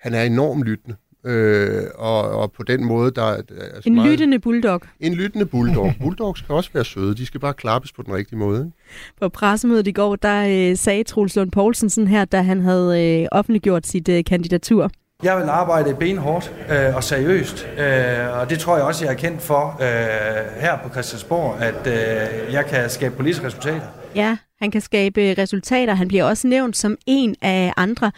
[0.00, 0.96] Han er enormt lyttende.
[1.24, 4.80] Øh, og, og på den måde, der er altså En meget, lyttende bulldog.
[5.00, 5.94] En lyttende bulldog.
[6.02, 7.14] Bulldogs skal også være søde.
[7.14, 8.60] De skal bare klappes på den rigtige måde.
[8.60, 9.16] Ikke?
[9.20, 13.20] På pressemødet i går, der øh, sagde Troels Lund Poulsen sådan her, da han havde
[13.22, 14.90] øh, offentliggjort sit øh, kandidatur.
[15.22, 19.16] Jeg vil arbejde benhårdt øh, og seriøst, øh, og det tror jeg også, jeg er
[19.16, 23.86] kendt for øh, her på Christiansborg, at øh, jeg kan skabe politiske resultater.
[24.14, 25.94] Ja, han kan skabe resultater.
[25.94, 28.12] Han bliver også nævnt som en af andre,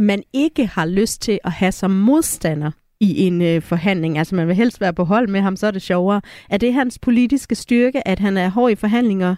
[0.00, 2.70] man ikke har lyst til at have som modstander
[3.00, 4.18] i en øh, forhandling.
[4.18, 6.20] Altså man vil helst være på hold med ham, så er det sjovere.
[6.50, 9.36] Er det hans politiske styrke, at han er hård i forhandlinger?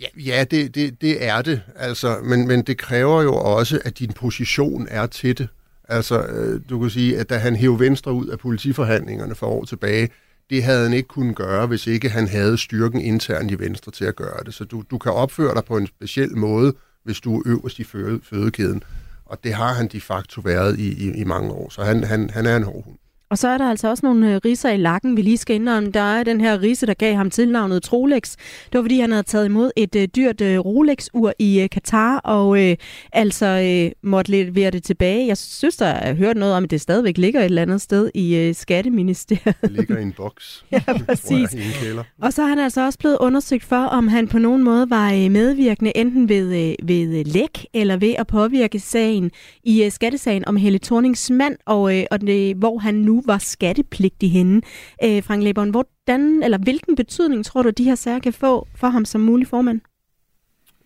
[0.00, 1.62] Ja, ja det, det, det er det.
[1.76, 5.48] Altså, men, men det kræver jo også, at din position er til det.
[5.88, 9.64] Altså, øh, du kan sige, at da han hævde Venstre ud af politiforhandlingerne for år
[9.64, 10.08] tilbage,
[10.50, 14.04] det havde han ikke kunnet gøre, hvis ikke han havde styrken internt i Venstre til
[14.04, 14.54] at gøre det.
[14.54, 16.74] Så du, du kan opføre dig på en speciel måde,
[17.04, 17.84] hvis du er øverst i
[18.22, 18.82] fødekæden.
[19.24, 21.68] Og det har han de facto været i, i, i mange år.
[21.68, 22.99] Så han, han, han er en hård hund.
[23.30, 25.90] Og så er der altså også nogle øh, riser i lakken, vi lige skal indrømme.
[25.90, 28.36] Der er den her rise, der gav ham tilnavnet Trolex.
[28.72, 32.18] Det var fordi, han havde taget imod et øh, dyrt øh, Rolex-ur i øh, Katar,
[32.18, 32.76] og øh,
[33.12, 35.26] altså øh, måtte levere det tilbage.
[35.26, 38.10] Jeg synes, der har hørt noget om, at det stadigvæk ligger et eller andet sted
[38.14, 39.56] i øh, Skatteministeriet.
[39.62, 40.64] Det ligger i en boks.
[40.72, 41.50] ja, jeg, præcis.
[41.82, 42.02] kælder.
[42.22, 45.12] Og så er han altså også blevet undersøgt for, om han på nogen måde var
[45.12, 49.30] øh, medvirkende enten ved, øh, ved læk eller ved at påvirke sagen
[49.64, 53.24] i øh, skattesagen om Helle Thornings mand, og, øh, og det, hvor han nu nu
[53.26, 54.62] var skattepligtig henne.
[55.04, 58.88] Øh, Frank Lebon, hvordan, eller hvilken betydning tror du, de her sager kan få for
[58.88, 59.80] ham som mulig formand?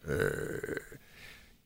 [0.09, 0.77] Øh,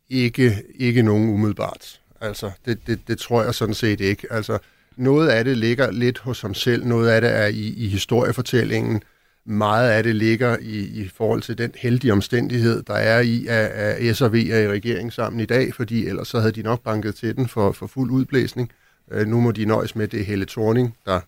[0.08, 2.00] ikke, ikke nogen umiddelbart.
[2.20, 4.32] Altså, det, det, det tror jeg sådan set ikke.
[4.32, 4.58] Altså,
[4.96, 9.02] noget af det ligger lidt hos ham selv, noget af det er i, i historiefortællingen,
[9.44, 13.66] meget af det ligger i, i forhold til den heldige omstændighed, der er i, at,
[13.66, 16.62] at S og V er i regering sammen i dag, fordi ellers så havde de
[16.62, 18.70] nok banket til den for, for fuld udblæsning.
[18.70, 18.87] Øh,
[19.26, 21.20] nu må de nøjes med, det Helle Thorning, der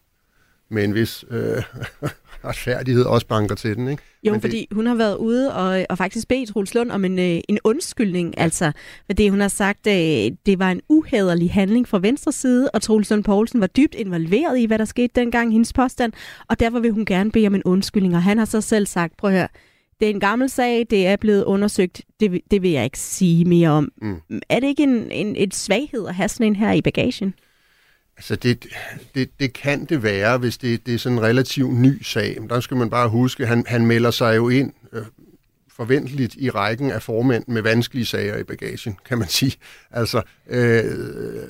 [0.70, 1.62] med en vis øh,
[2.44, 3.88] retfærdighed også banker til den.
[3.88, 4.02] Ikke?
[4.22, 4.76] Jo, Men fordi det...
[4.76, 8.34] hun har været ude og, og faktisk bedt Truls Lund om en, øh, en undskyldning,
[8.36, 8.42] ja.
[8.42, 8.72] altså,
[9.06, 9.92] fordi hun har sagt, øh,
[10.46, 14.58] det var en uhederlig handling fra venstre side, og Truls Lund Poulsen var dybt involveret
[14.58, 16.12] i, hvad der skete dengang, hendes påstand,
[16.48, 19.16] og derfor vil hun gerne bede om en undskyldning, og han har så selv sagt,
[19.16, 19.48] prøv at høre,
[20.00, 23.44] det er en gammel sag, det er blevet undersøgt, det, det vil jeg ikke sige
[23.44, 23.92] mere om.
[24.02, 24.20] Mm.
[24.48, 27.34] Er det ikke en, en, et svaghed at have sådan en her i bagagen?
[28.20, 28.66] Altså det,
[29.14, 32.36] det, det kan det være, hvis det, det er sådan en relativt ny sag.
[32.40, 35.02] Men der skal man bare huske, han, han melder sig jo ind øh,
[35.68, 39.56] forventeligt i rækken af formænd med vanskelige sager i bagagen, kan man sige.
[39.90, 40.84] Altså, øh,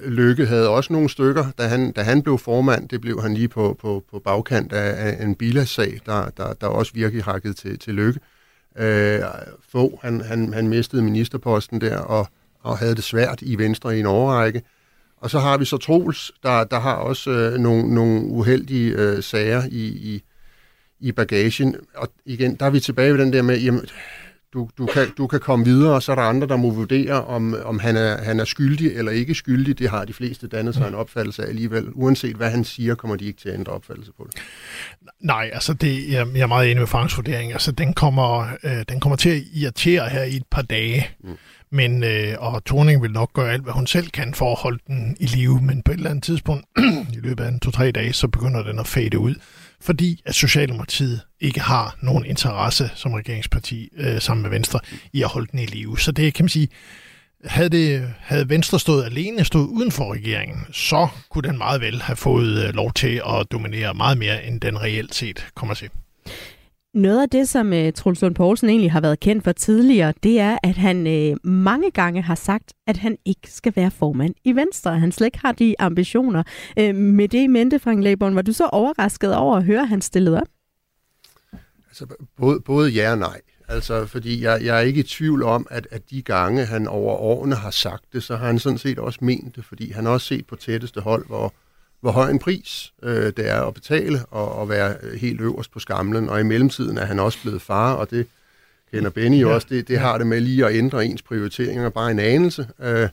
[0.05, 3.49] Lykke havde også nogle stykker, da han, da han blev formand, det blev han lige
[3.49, 7.79] på, på, på bagkant af, af en bilasag, der, der, der også virkelig hakket til,
[7.79, 8.21] til Lykke.
[8.79, 9.21] Øh,
[9.73, 12.29] få, han, han, han mistede ministerposten der, og,
[12.61, 14.62] og havde det svært i Venstre i en overrække.
[15.21, 19.23] Og så har vi så Troels, der, der har også øh, nogle, nogle uheldige øh,
[19.23, 20.23] sager i, i,
[21.01, 21.77] i bagagen.
[21.97, 23.85] Og igen, der er vi tilbage ved den der med, jamen,
[24.53, 27.25] du, du, kan, du kan komme videre, og så er der andre, der må vurdere,
[27.25, 29.79] om, om han, er, han er skyldig eller ikke skyldig.
[29.79, 31.89] Det har de fleste dannet sig en opfattelse af alligevel.
[31.93, 34.43] Uanset hvad han siger, kommer de ikke til at ændre opfattelse på det.
[35.21, 37.53] Nej, altså det, jeg, jeg er meget enig med Franks vurdering.
[37.53, 41.09] Altså den kommer, øh, den kommer til at irritere her i et par dage.
[41.25, 41.37] Mm.
[41.73, 44.79] Men, øh, og Torning vil nok gøre alt, hvad hun selv kan for at holde
[44.87, 46.66] den i live, men på et eller andet tidspunkt,
[47.16, 49.35] i løbet af en to-tre dage, så begynder den at fade ud,
[49.81, 54.81] fordi at Socialdemokratiet ikke har nogen interesse som regeringsparti øh, sammen med Venstre
[55.12, 55.99] i at holde den i live.
[55.99, 56.68] Så det kan man sige,
[57.45, 62.03] havde, det, havde Venstre stået alene, stået uden for regeringen, så kunne den meget vel
[62.03, 65.91] have fået øh, lov til at dominere meget mere, end den reelt set kommer til.
[66.95, 70.14] Noget af det, som øh, uh, Truls Lund Poulsen egentlig har været kendt for tidligere,
[70.22, 74.34] det er, at han uh, mange gange har sagt, at han ikke skal være formand
[74.45, 74.99] i Venstre.
[74.99, 76.43] Han slet ikke har de ambitioner.
[76.80, 79.88] Uh, med det i mente, Frank Laborn, var du så overrasket over at høre, at
[79.88, 80.49] han stillede op?
[81.88, 83.41] Altså, både, både ja og nej.
[83.68, 87.14] Altså, fordi jeg, jeg er ikke i tvivl om, at, at de gange, han over
[87.14, 90.12] årene har sagt det, så har han sådan set også ment det, fordi han har
[90.12, 91.55] også set på tætteste hold, hvor,
[92.01, 95.78] hvor høj en pris øh, det er at betale og, og være helt øverst på
[95.78, 96.28] skamlen.
[96.28, 98.26] Og i mellemtiden er han også blevet far, og det
[98.92, 99.55] kender Benny jo ja.
[99.55, 99.66] også.
[99.70, 102.68] Det, det har det med lige at ændre ens prioriteringer bare en anelse.
[102.80, 103.09] Øh,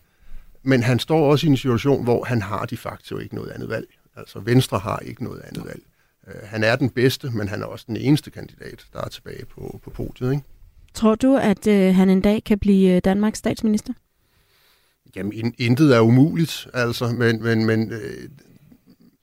[0.64, 3.70] men han står også i en situation, hvor han har de facto ikke noget andet
[3.70, 3.88] valg.
[4.16, 5.82] Altså Venstre har ikke noget andet valg.
[6.28, 9.46] Øh, han er den bedste, men han er også den eneste kandidat, der er tilbage
[9.46, 10.32] på, på podiet.
[10.32, 10.44] Ikke?
[10.94, 13.94] Tror du, at øh, han en dag kan blive øh, Danmarks statsminister?
[15.16, 18.30] Jamen, intet er umuligt, altså, men, men, men øh,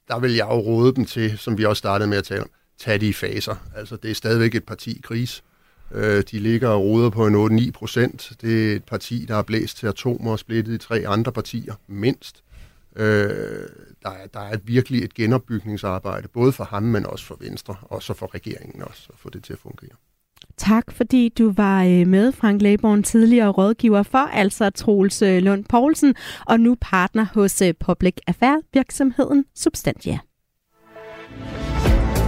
[0.09, 2.50] der vil jeg jo råde dem til, som vi også startede med at tale om,
[2.78, 3.57] tage de i faser.
[3.76, 5.44] Altså, det er stadigvæk et parti i kris.
[5.92, 8.32] Øh, de ligger og roder på en 8-9 procent.
[8.40, 11.74] Det er et parti, der er blæst til atomer og splittet i tre andre partier,
[11.86, 12.44] mindst.
[12.96, 13.68] Øh,
[14.02, 18.02] der, er, der er virkelig et genopbygningsarbejde, både for ham, men også for Venstre, og
[18.02, 19.96] så for regeringen også, at få det til at fungere.
[20.57, 25.64] Tak fordi du var øh, med, Frank Læborn, tidligere rådgiver for altså Troels øh, Lund
[25.64, 26.14] Poulsen,
[26.46, 30.18] og nu partner hos øh, Public Affair virksomheden Substantia.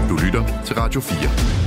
[0.09, 1.66] Du lytter til Radio 4.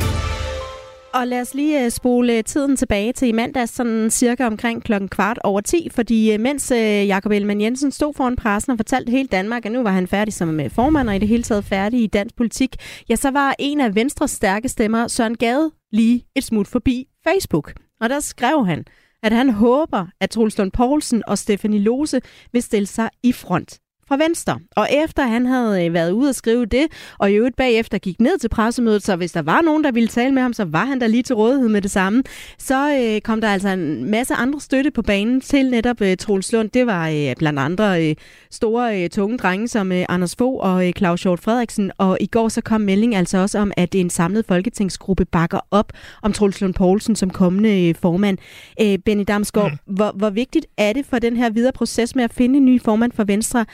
[1.13, 4.83] Og lad os lige øh, spole øh, tiden tilbage til i mandags, sådan cirka omkring
[4.83, 6.71] klokken kvart over 10, fordi øh, mens
[7.07, 10.33] Jakob Ellemann Jensen stod foran pressen og fortalte hele Danmark, at nu var han færdig
[10.33, 12.75] som formand og i det hele taget færdig i dansk politik,
[13.09, 17.73] ja, så var en af Venstres stærke stemmer, Søren Gade, lige et smut forbi Facebook.
[18.01, 18.85] Og der skrev han,
[19.23, 23.79] at han håber, at Troels Lund Poulsen og Stefanie Lose vil stille sig i front
[24.09, 24.59] fra Venstre.
[24.75, 26.87] Og efter han havde øh, været ude og skrive det,
[27.17, 30.07] og i øvrigt bagefter gik ned til pressemødet, så hvis der var nogen, der ville
[30.07, 32.23] tale med ham, så var han der lige til rådighed med det samme.
[32.57, 36.53] Så øh, kom der altså en masse andre støtte på banen til netop øh, Troels
[36.53, 36.69] Lund.
[36.69, 38.15] Det var øh, blandt andre øh,
[38.51, 41.91] store, øh, tunge drenge som øh, Anders Fogh og øh, Claus Hjort Frederiksen.
[41.97, 45.93] Og i går så kom melding altså også om, at en samlet folketingsgruppe bakker op
[46.21, 48.37] om Troels Lund Poulsen som kommende øh, formand.
[48.81, 49.95] Øh, Benny Damsgaard, mm.
[49.95, 52.81] hvor, hvor vigtigt er det for den her videre proces med at finde en ny
[52.81, 53.67] formand for Venstre, at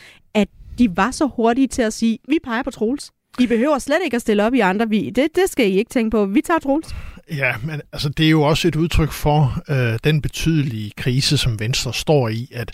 [0.79, 3.11] de var så hurtige til at sige, vi peger på Troels.
[3.39, 4.89] I behøver slet ikke at stille op i andre.
[4.89, 6.25] Vi, det, det skal I ikke tænke på.
[6.25, 6.95] Vi tager Troels.
[7.31, 11.59] Ja, men altså, det er jo også et udtryk for øh, den betydelige krise, som
[11.59, 12.71] Venstre står i, at,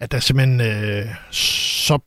[0.00, 1.98] at der simpelthen øh, så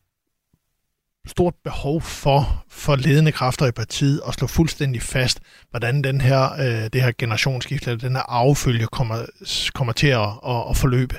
[1.27, 6.53] stort behov for, for ledende kræfter i partiet at slå fuldstændig fast, hvordan den her,
[6.53, 9.25] øh, det her generationsskifte, eller den her affølge kommer,
[9.73, 11.15] kommer til at, at, at forløbe.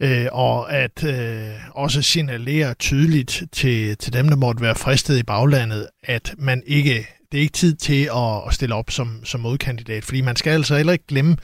[0.00, 5.22] Øh, og at øh, også signalere tydeligt til, til dem, der måtte være fristet i
[5.22, 9.40] baglandet, at man ikke det er ikke tid til at, at stille op som, som
[9.40, 11.36] modkandidat, fordi man skal altså heller ikke glemme,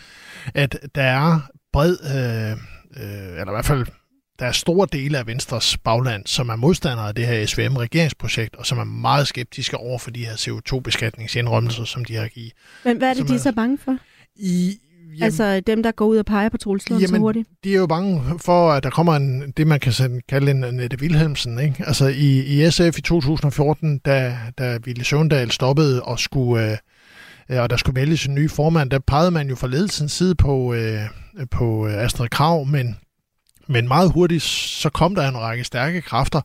[0.54, 1.40] at der er
[1.72, 2.50] bred, øh,
[3.04, 3.86] øh, eller i hvert fald
[4.42, 8.66] der er store dele af Venstres bagland, som er modstandere af det her SVM-regeringsprojekt, og
[8.66, 12.52] som er meget skeptiske over for de her CO2-beskatningsindrømmelser, som de har givet.
[12.84, 13.96] Men hvad er det, de er så bange for?
[14.36, 14.78] I,
[15.08, 17.48] jamen, altså dem, der går ud og peger på Troels Lund så hurtigt?
[17.64, 20.96] de er jo bange for, at der kommer en, det, man kan kalde en Nette
[21.00, 21.58] Wilhelmsen.
[21.58, 21.84] Ikke?
[21.86, 26.78] Altså i, i SF i 2014, da, da Ville Søvndal stoppede og skulle...
[27.50, 30.34] Øh, og der skulle vælges en ny formand, der pegede man jo fra ledelsens side
[30.34, 31.00] på, øh,
[31.50, 32.96] på Astrid Krav, men
[33.72, 36.40] men meget hurtigt, så kom der en række stærke kræfter,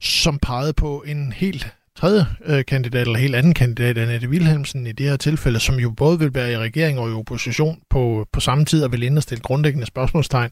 [0.00, 4.92] som pegede på en helt tredje øh, kandidat, eller helt anden kandidat, Annette Wilhelmsen i
[4.92, 8.40] det her tilfælde, som jo både vil være i regering og i opposition på, på
[8.40, 10.50] samme tid, og vil indstille grundlæggende spørgsmålstegn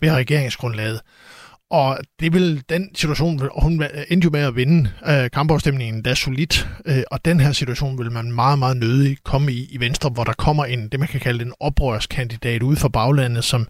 [0.00, 1.00] ved regeringsgrundlaget.
[1.70, 6.68] Og det vil den situation, hun endte jo med at vinde øh, kampafstemningen da solidt,
[6.86, 10.24] øh, og den her situation vil man meget, meget nødig komme i i Venstre, hvor
[10.24, 13.68] der kommer en, det man kan kalde en oprørskandidat ude for baglandet, som,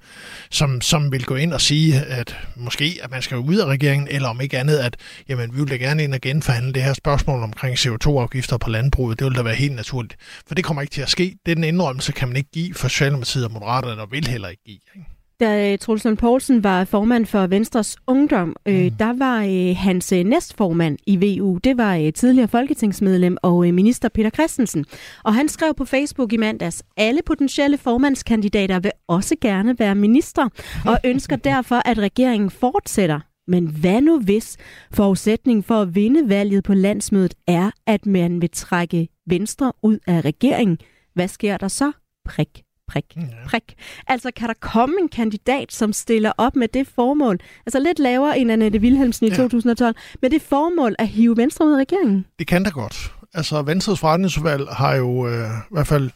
[0.50, 4.08] som, som vil gå ind og sige, at måske at man skal ud af regeringen,
[4.10, 4.96] eller om ikke andet, at
[5.28, 9.18] jamen, vi vil da gerne ind og genforhandle det her spørgsmål omkring CO2-afgifter på landbruget.
[9.18, 10.16] Det vil da være helt naturligt.
[10.46, 11.36] For det kommer ikke til at ske.
[11.46, 14.78] Den indrømmelse kan man ikke give for Socialdemokratiet og Moderaterne, og vil heller ikke give.
[14.96, 15.19] Ikke?
[15.40, 18.90] Da øh, Troels Lund Poulsen var formand for Venstres Ungdom, øh, mm.
[18.90, 23.74] der var øh, hans øh, næstformand i VU, det var øh, tidligere folketingsmedlem og øh,
[23.74, 24.84] minister Peter Christensen.
[25.24, 30.48] Og han skrev på Facebook i mandags, alle potentielle formandskandidater vil også gerne være minister,
[30.86, 33.20] og ønsker derfor, at regeringen fortsætter.
[33.48, 34.56] Men hvad nu hvis
[34.92, 40.20] forudsætningen for at vinde valget på landsmødet er, at man vil trække Venstre ud af
[40.20, 40.78] regeringen?
[41.14, 41.92] Hvad sker der så?
[42.24, 43.04] Prik prik,
[43.46, 43.74] prik.
[44.06, 48.38] Altså, kan der komme en kandidat, som stiller op med det formål, altså lidt lavere
[48.38, 49.36] end Annette Wilhelmsen i ja.
[49.36, 52.26] 2012, med det formål at hive Venstre ud af regeringen?
[52.38, 53.12] Det kan da godt.
[53.34, 56.10] Altså, Venstres forretningsudvalg har jo øh, i hvert fald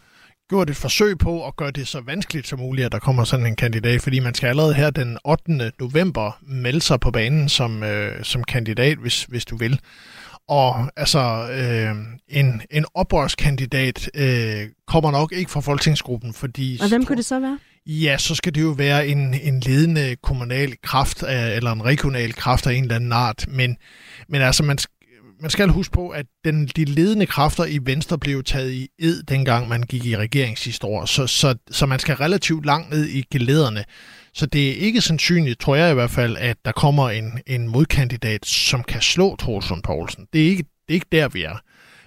[0.49, 3.47] gjort et forsøg på at gøre det så vanskeligt som muligt, at der kommer sådan
[3.47, 5.73] en kandidat, fordi man skal allerede her den 8.
[5.81, 9.81] november melde sig på banen som, øh, som kandidat, hvis, hvis du vil.
[10.49, 11.97] Og altså, øh,
[12.29, 16.79] en, en oprørskandidat øh, kommer nok ikke fra folketingsgruppen, fordi...
[16.83, 17.59] Og hvem kunne det så være?
[17.87, 22.35] Ja, så skal det jo være en, en ledende kommunal kraft, af, eller en regional
[22.35, 23.45] kraft af en eller anden art.
[23.49, 23.77] Men,
[24.29, 24.79] men altså, man,
[25.41, 29.23] man skal huske på, at den, de ledende kræfter i Venstre blev taget i ed,
[29.23, 31.09] dengang man gik i regeringshistorie.
[31.09, 33.85] Så, så, så man skal relativt langt ned i gelederne.
[34.35, 37.69] Så det er ikke sandsynligt, tror jeg i hvert fald, at der kommer en, en
[37.69, 40.27] modkandidat, som kan slå Troelsund Poulsen.
[40.33, 41.57] Det er, ikke, det er ikke der, vi er.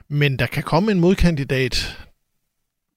[0.10, 1.98] Men der kan komme en modkandidat,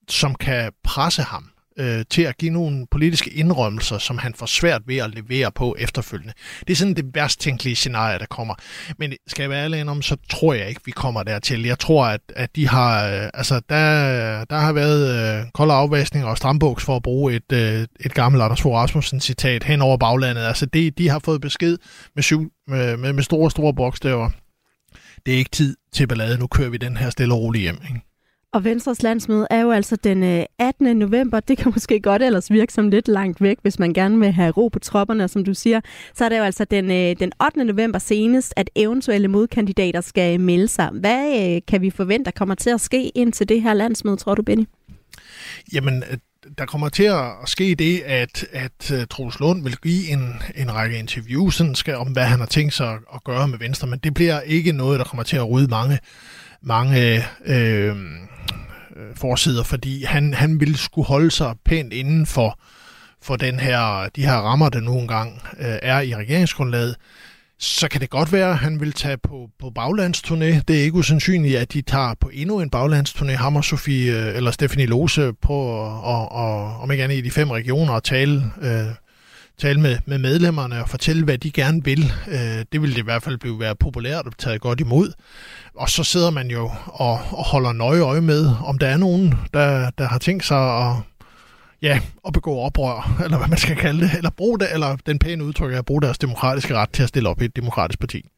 [0.09, 4.81] som kan presse ham øh, til at give nogle politiske indrømmelser, som han får svært
[4.85, 6.33] ved at levere på efterfølgende.
[6.67, 8.55] Det er sådan det værst tænkelige scenarie, der kommer.
[8.97, 11.65] Men skal jeg være ærlig om, så tror jeg ikke, vi kommer dertil.
[11.65, 16.25] Jeg tror, at, at de har, øh, altså der, der har været øh, kolde afvaskning
[16.25, 19.97] og strambuks for at bruge et, øh, et gammelt Anders Fogh Rasmussen citat hen over
[19.97, 20.43] baglandet.
[20.43, 21.77] Altså det, de har fået besked
[22.15, 24.29] med, syv, med, med, med store, store bogstaver.
[25.25, 26.37] Det er ikke tid til ballade.
[26.37, 27.79] Nu kører vi den her stille og roligt hjem.
[27.89, 28.10] Ikke?
[28.53, 30.97] Og Venstres landsmøde er jo altså den øh, 18.
[30.97, 31.39] November.
[31.39, 34.51] Det kan måske godt ellers virke som lidt langt væk, hvis man gerne vil have
[34.51, 35.81] ro på tropperne, som du siger.
[36.13, 37.63] Så er det jo altså den, øh, den 8.
[37.63, 40.89] november senest, at eventuelle modkandidater skal melde sig.
[40.93, 44.17] Hvad øh, kan vi forvente, der kommer til at ske ind til det her landsmøde,
[44.17, 44.65] tror du, Benny?
[45.73, 46.03] Jamen,
[46.57, 50.99] der kommer til at ske det, at, at Troels Lund vil give en, en række
[50.99, 54.13] interviews sådan skal, om, hvad han har tænkt sig at gøre med Venstre, men det
[54.13, 55.99] bliver ikke noget, der kommer til at rydde mange,
[56.63, 57.95] mange øh,
[58.95, 62.59] øh, forsider, fordi han, han ville skulle holde sig pænt inden for,
[63.21, 66.95] for den her, de her rammer, der nu engang øh, er i regeringsgrundlaget.
[67.59, 70.61] Så kan det godt være, at han vil tage på, på baglandsturné.
[70.67, 73.31] Det er ikke usandsynligt, at de tager på endnu en baglandsturné.
[73.31, 77.31] Ham og Sofie, øh, eller Stephanie Lose på, og, og, om ikke andet i de
[77.31, 78.85] fem regioner, og tale øh,
[79.61, 82.13] tale med, med medlemmerne og fortælle, hvad de gerne vil.
[82.27, 85.11] Øh, det vil det i hvert fald blive være populært og taget godt imod.
[85.75, 89.33] Og så sidder man jo og, og holder nøje øje med, om der er nogen,
[89.53, 90.95] der, der har tænkt sig at,
[91.81, 95.19] ja, at begå oprør, eller hvad man skal kalde det, eller bruge det, eller den
[95.19, 97.99] pæne udtryk er at bruge deres demokratiske ret til at stille op i et demokratisk
[97.99, 98.29] parti.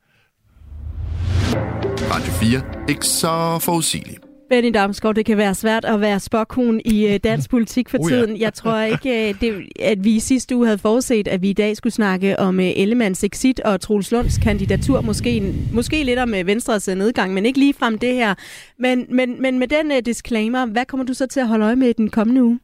[2.12, 2.62] Radio 4.
[2.90, 4.33] Ikke så forudsigeligt.
[4.54, 8.12] Benny Damsgaard, det kan være svært at være spokhun i øh, dansk politik for Oh
[8.12, 8.16] ja.
[8.16, 8.38] tiden.
[8.38, 11.78] Jeg tror ikke, øh, det, at vi sidste uge havde forudset, at vi i dag
[11.78, 15.02] skulle snakke om øh, Ellemanns exit og Troels Lunds kandidatur.
[15.02, 18.36] Måske, måske lidt om Venstres nedgang, men ikke lige frem det her.
[18.80, 21.76] Men, men, men med den uh, disclaimer, hvad kommer du så til at holde øje
[21.76, 22.60] med i den kommende uge?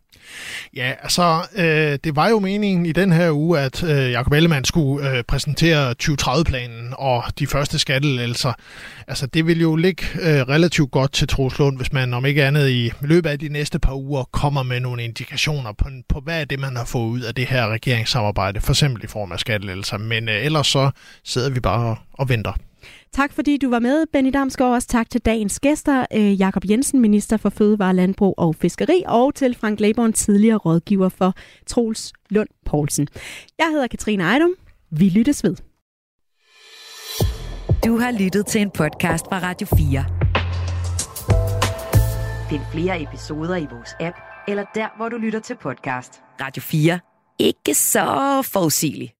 [0.75, 4.65] Ja, altså, øh, det var jo meningen i den her uge, at øh, Jacob Ellemann
[4.65, 8.53] skulle øh, præsentere 2030-planen og de første skattelettelser.
[9.07, 12.69] Altså, det vil jo ligge øh, relativt godt til Troslund, hvis man om ikke andet
[12.69, 16.45] i løbet af de næste par uger kommer med nogle indikationer på, på hvad er
[16.45, 19.97] det, man har fået ud af det her regeringssamarbejde, for eksempel i form af skattelettelser.
[19.97, 20.91] Men øh, ellers så
[21.23, 22.53] sidder vi bare og venter.
[23.13, 24.73] Tak fordi du var med, Benny Damsgaard.
[24.73, 29.35] Også tak til dagens gæster, øh, Jakob Jensen, minister for Fødevare, Landbrug og Fiskeri, og
[29.35, 31.33] til Frank Laborn, tidligere rådgiver for
[31.67, 33.07] Troels Lund Poulsen.
[33.57, 34.51] Jeg hedder Katrine Ejdom.
[34.91, 35.55] Vi lyttes ved.
[37.85, 40.05] Du har lyttet til en podcast fra Radio 4.
[42.49, 46.21] Find flere episoder i vores app, eller der, hvor du lytter til podcast.
[46.41, 46.99] Radio 4.
[47.39, 49.18] Ikke så forudsigeligt.